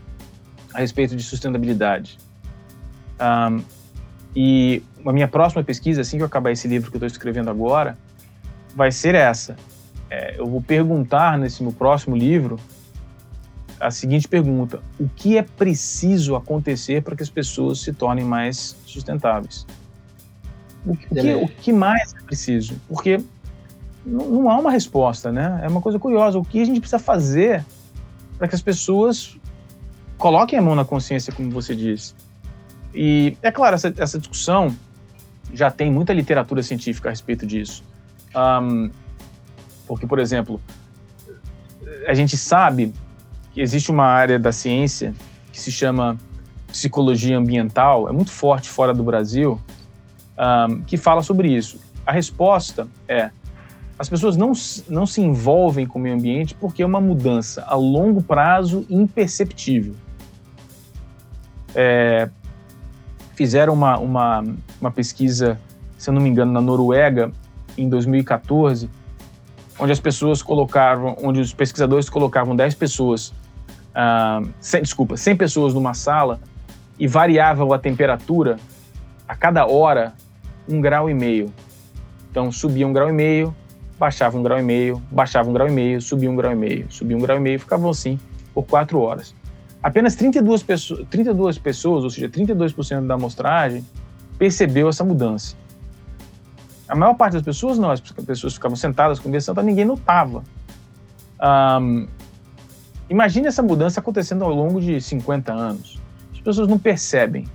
[0.73, 2.19] a respeito de sustentabilidade.
[3.21, 3.63] Um,
[4.35, 7.49] e a minha próxima pesquisa, assim que eu acabar esse livro que eu estou escrevendo
[7.49, 7.97] agora,
[8.75, 9.55] vai ser essa.
[10.11, 12.59] É, eu vou perguntar nesse meu próximo livro
[13.85, 18.77] a seguinte pergunta: o que é preciso acontecer para que as pessoas se tornem mais
[18.87, 19.67] sustentáveis?
[20.87, 22.81] O que, o que, mais é preciso?
[22.89, 23.21] Porque
[24.05, 25.61] não, não, há uma resposta, né?
[25.63, 26.39] É uma coisa curiosa.
[26.39, 27.65] O que a gente precisa fazer
[28.39, 29.37] para que as pessoas
[30.19, 32.15] coloquem a mão na consciência, como você disse?
[32.95, 34.75] E é claro, essa, essa discussão
[35.53, 37.83] já tem muita literatura científica a respeito disso.
[38.35, 38.91] Um,
[39.87, 40.61] porque, por exemplo,
[42.07, 42.93] a gente sabe
[43.61, 45.15] existe uma área da ciência
[45.53, 46.19] que se chama
[46.69, 49.61] psicologia ambiental, é muito forte fora do Brasil,
[50.37, 51.79] um, que fala sobre isso.
[52.05, 53.31] A resposta é:
[53.99, 54.53] as pessoas não,
[54.89, 59.95] não se envolvem com o meio ambiente porque é uma mudança a longo prazo imperceptível.
[61.75, 62.29] É,
[63.35, 64.45] fizeram uma, uma,
[64.81, 65.61] uma pesquisa,
[65.97, 67.31] se eu não me engano, na Noruega,
[67.79, 68.91] em 2014,
[69.79, 73.33] onde as pessoas colocavam, onde os pesquisadores colocavam 10 pessoas
[73.95, 76.41] uh, 100, desculpa, 100 pessoas numa sala
[76.99, 78.59] e variavam a temperatura
[79.27, 80.15] a cada hora
[80.69, 81.53] um grau e meio.
[82.31, 83.55] Então subia um grau e meio,
[83.99, 86.87] baixava um grau e meio, baixava um grau e meio, subia um grau e meio,
[86.91, 88.19] subia um grau e meio, ficavam assim
[88.53, 89.35] por quatro horas.
[89.83, 93.85] Apenas 32 pessoas, 32 pessoas, ou seja, 32% da amostragem,
[94.39, 95.57] percebeu essa mudança.
[96.89, 100.43] A maior parte das pessoas não, as pessoas ficavam sentadas conversando, ninguém notava.
[101.41, 102.09] Um,
[103.09, 106.01] imagine essa mudança acontecendo ao longo de 50 anos.
[106.33, 107.47] As pessoas não percebem.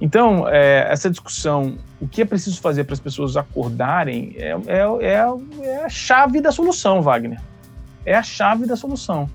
[0.00, 4.78] Então, é, essa discussão, o que é preciso fazer para as pessoas acordarem, é, é,
[5.00, 7.40] é, é a chave da solução, Wagner.
[8.06, 9.28] É a chave da solução.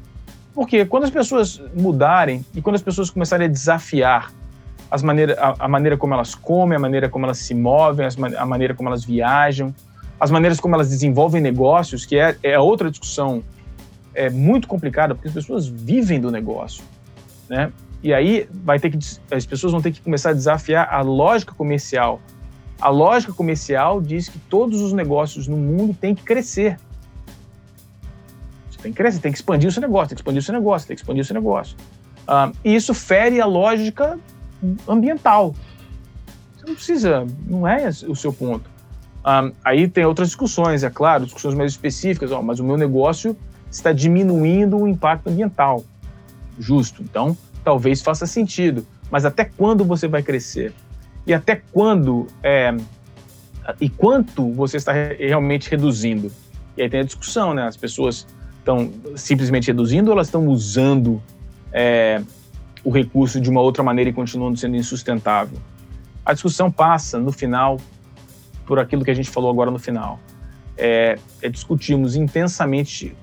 [0.55, 4.31] Porque quando as pessoas mudarem e quando as pessoas começarem a desafiar
[4.89, 8.15] as maneira, a, a maneira como elas comem, a maneira como elas se movem, as,
[8.37, 9.73] a maneira como elas viajam,
[10.19, 13.43] as maneiras como elas desenvolvem negócios, que é, é outra discussão
[14.13, 16.83] é muito complicada, porque as pessoas vivem do negócio,
[17.49, 17.71] né?
[18.01, 18.99] E aí vai ter que
[19.31, 22.21] as pessoas vão ter que começar a desafiar a lógica comercial.
[22.79, 26.77] A lógica comercial diz que todos os negócios no mundo têm que crescer.
[28.69, 30.53] Você tem que crescer, tem que expandir o seu negócio, tem que expandir o seu
[30.53, 31.77] negócio, tem que expandir o seu negócio.
[32.27, 34.19] Ah, e isso fere a lógica
[34.85, 35.55] ambiental.
[36.57, 38.69] Você não precisa, não é o seu ponto.
[39.23, 43.37] Ah, aí tem outras discussões, é claro, discussões mais específicas, ó, mas o meu negócio
[43.73, 45.83] está diminuindo o impacto ambiental.
[46.59, 47.01] Justo.
[47.01, 48.85] Então, talvez faça sentido.
[49.09, 50.73] Mas até quando você vai crescer?
[51.25, 52.75] E até quando é,
[53.79, 56.31] e quanto você está realmente reduzindo?
[56.77, 57.63] E aí tem a discussão, né?
[57.67, 58.27] As pessoas
[58.59, 61.21] estão simplesmente reduzindo ou elas estão usando
[61.71, 62.21] é,
[62.83, 65.57] o recurso de uma outra maneira e continuando sendo insustentável?
[66.25, 67.79] A discussão passa, no final,
[68.65, 70.19] por aquilo que a gente falou agora no final.
[70.77, 73.15] É, é discutirmos intensamente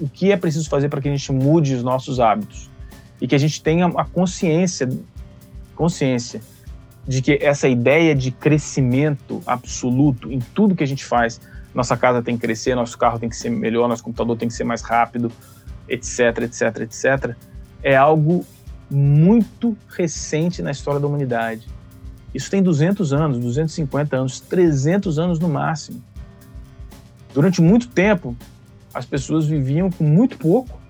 [0.00, 2.70] o que é preciso fazer para que a gente mude os nossos hábitos
[3.20, 4.88] e que a gente tenha a consciência,
[5.74, 6.40] consciência
[7.06, 11.40] de que essa ideia de crescimento absoluto em tudo que a gente faz,
[11.74, 14.54] nossa casa tem que crescer, nosso carro tem que ser melhor, nosso computador tem que
[14.54, 15.30] ser mais rápido,
[15.88, 17.36] etc, etc, etc,
[17.82, 18.44] é algo
[18.90, 21.66] muito recente na história da humanidade.
[22.34, 26.02] Isso tem 200 anos, 250 anos, 300 anos no máximo.
[27.32, 28.36] Durante muito tempo,
[28.96, 30.80] as pessoas viviam com muito pouco.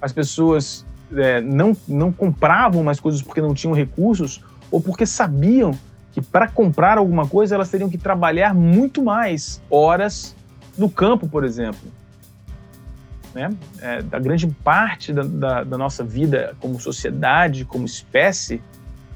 [0.00, 5.72] As pessoas é, não, não compravam mais coisas porque não tinham recursos ou porque sabiam
[6.12, 10.34] que para comprar alguma coisa elas teriam que trabalhar muito mais horas
[10.76, 11.92] no campo, por exemplo.
[13.34, 13.50] Né?
[13.82, 18.62] É, da grande parte da, da, da nossa vida como sociedade, como espécie,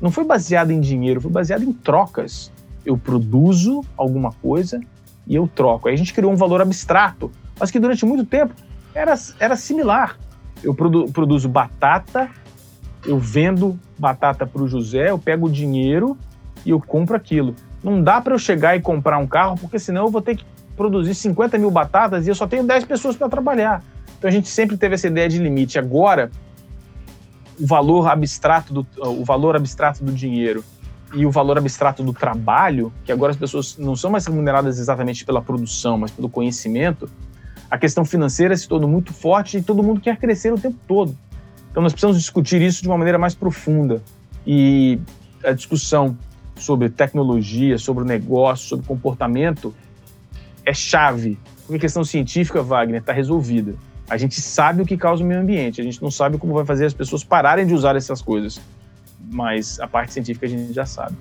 [0.03, 2.53] não foi baseada em dinheiro, foi baseada em trocas.
[2.85, 4.83] Eu produzo alguma coisa
[5.27, 5.89] e eu troco.
[5.89, 7.33] Aí a gente criou um valor abstrato,
[7.63, 8.53] mas que durante muito tempo
[8.95, 10.19] era, era similar
[10.63, 12.31] eu produ produzo batata,
[13.05, 16.17] eu vendo batata para o José, eu pego o dinheiro
[16.65, 17.55] e eu compro aquilo.
[17.83, 20.45] Não dá para eu chegar e comprar um carro, porque senão eu vou ter que
[20.77, 23.83] produzir 50 mil batatas e eu só tenho 10 pessoas para trabalhar.
[24.17, 25.79] Então a gente sempre teve essa ideia de limite.
[25.79, 26.31] Agora,
[27.59, 30.65] o valor abstrato do, o valor abstrato do dinheiro
[31.13, 35.25] e o valor abstrato do trabalho, que agora as pessoas não são mais remuneradas exatamente
[35.25, 37.11] pela produção, mas pelo conhecimento,
[37.73, 41.17] a questão financeira se tornou muito forte e todo mundo quer crescer o tempo todo.
[41.71, 44.03] Então nós precisamos discutir isso de uma maneira mais profunda.
[44.47, 45.01] E
[45.43, 46.15] a discussão
[46.55, 49.75] sobre tecnologia, sobre o negócio, sobre comportamento
[50.67, 51.39] é chave.
[51.63, 53.75] Porque a questão científica, Wagner, está resolvida.
[54.07, 56.67] A gente sabe o que causa o meio ambiente, a gente não sabe como vai
[56.67, 58.61] fazer as pessoas pararem de usar essas coisas.
[59.33, 61.17] Mas a parte científica a gente já sabe.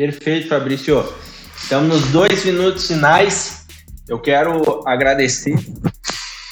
[0.00, 1.04] Perfeito, Fabrício.
[1.54, 3.66] Estamos nos dois minutos finais.
[4.08, 5.54] Eu quero agradecer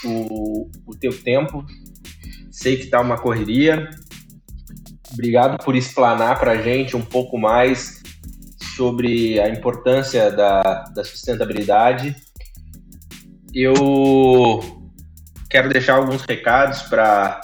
[0.04, 1.64] o, o teu tempo.
[2.50, 3.88] Sei que está uma correria.
[5.14, 8.02] Obrigado por explanar para a gente um pouco mais
[8.76, 12.14] sobre a importância da, da sustentabilidade.
[13.54, 14.60] Eu
[15.48, 17.40] quero deixar alguns recados para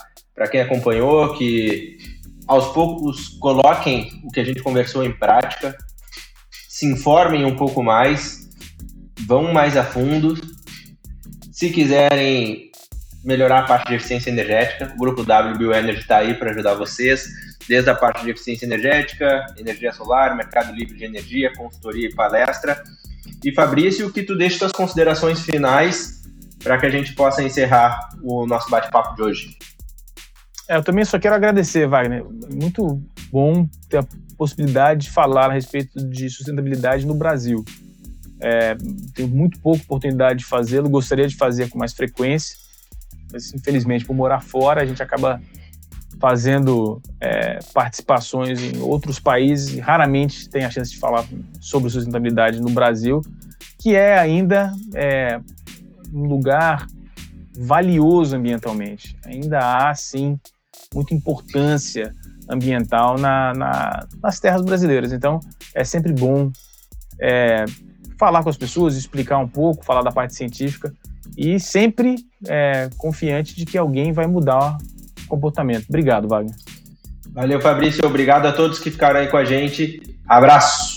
[0.51, 1.97] quem acompanhou, que
[2.47, 5.75] aos poucos coloquem o que a gente conversou em prática
[6.75, 8.51] se informem um pouco mais,
[9.29, 10.35] vão mais a fundo.
[11.53, 12.73] Se quiserem
[13.25, 17.29] melhorar a parte de eficiência energética, o grupo WBio Energy está aí para ajudar vocês,
[17.69, 22.83] desde a parte de eficiência energética, energia solar, mercado livre de energia, consultoria e palestra.
[23.45, 26.25] E Fabrício, que tu deixa suas considerações finais
[26.61, 29.57] para que a gente possa encerrar o nosso bate-papo de hoje.
[30.69, 32.25] É, eu também só quero agradecer, Wagner.
[32.51, 33.01] Muito
[33.31, 34.05] bom ter
[34.35, 37.65] possibilidade de falar a respeito de sustentabilidade no Brasil.
[38.41, 38.77] É,
[39.15, 42.57] tenho muito pouca oportunidade de fazê-lo, gostaria de fazer com mais frequência,
[43.33, 45.41] mas infelizmente por morar fora a gente acaba
[46.21, 51.25] fazendo é, participações em outros países e raramente tem a chance de falar
[51.61, 53.21] sobre sustentabilidade no Brasil,
[53.79, 55.41] que é ainda é,
[56.13, 56.87] um lugar
[57.57, 59.17] valioso ambientalmente.
[59.25, 60.39] Ainda há, sim,
[60.95, 62.15] muita importância
[62.49, 65.13] ambiental na, na, nas terras brasileiras.
[65.13, 65.41] Então,
[65.75, 66.51] é sempre bom
[67.21, 67.65] é,
[68.19, 70.93] falar com as pessoas, explicar um pouco, falar da parte científica
[71.37, 72.17] e sempre
[72.47, 74.77] é, confiante de que alguém vai mudar
[75.25, 75.87] o comportamento.
[75.89, 76.55] Obrigado, Wagner.
[77.33, 78.07] Valeu, Fabrício.
[78.07, 80.01] Obrigado a todos que ficaram aí com a gente.
[80.29, 80.94] Abraço.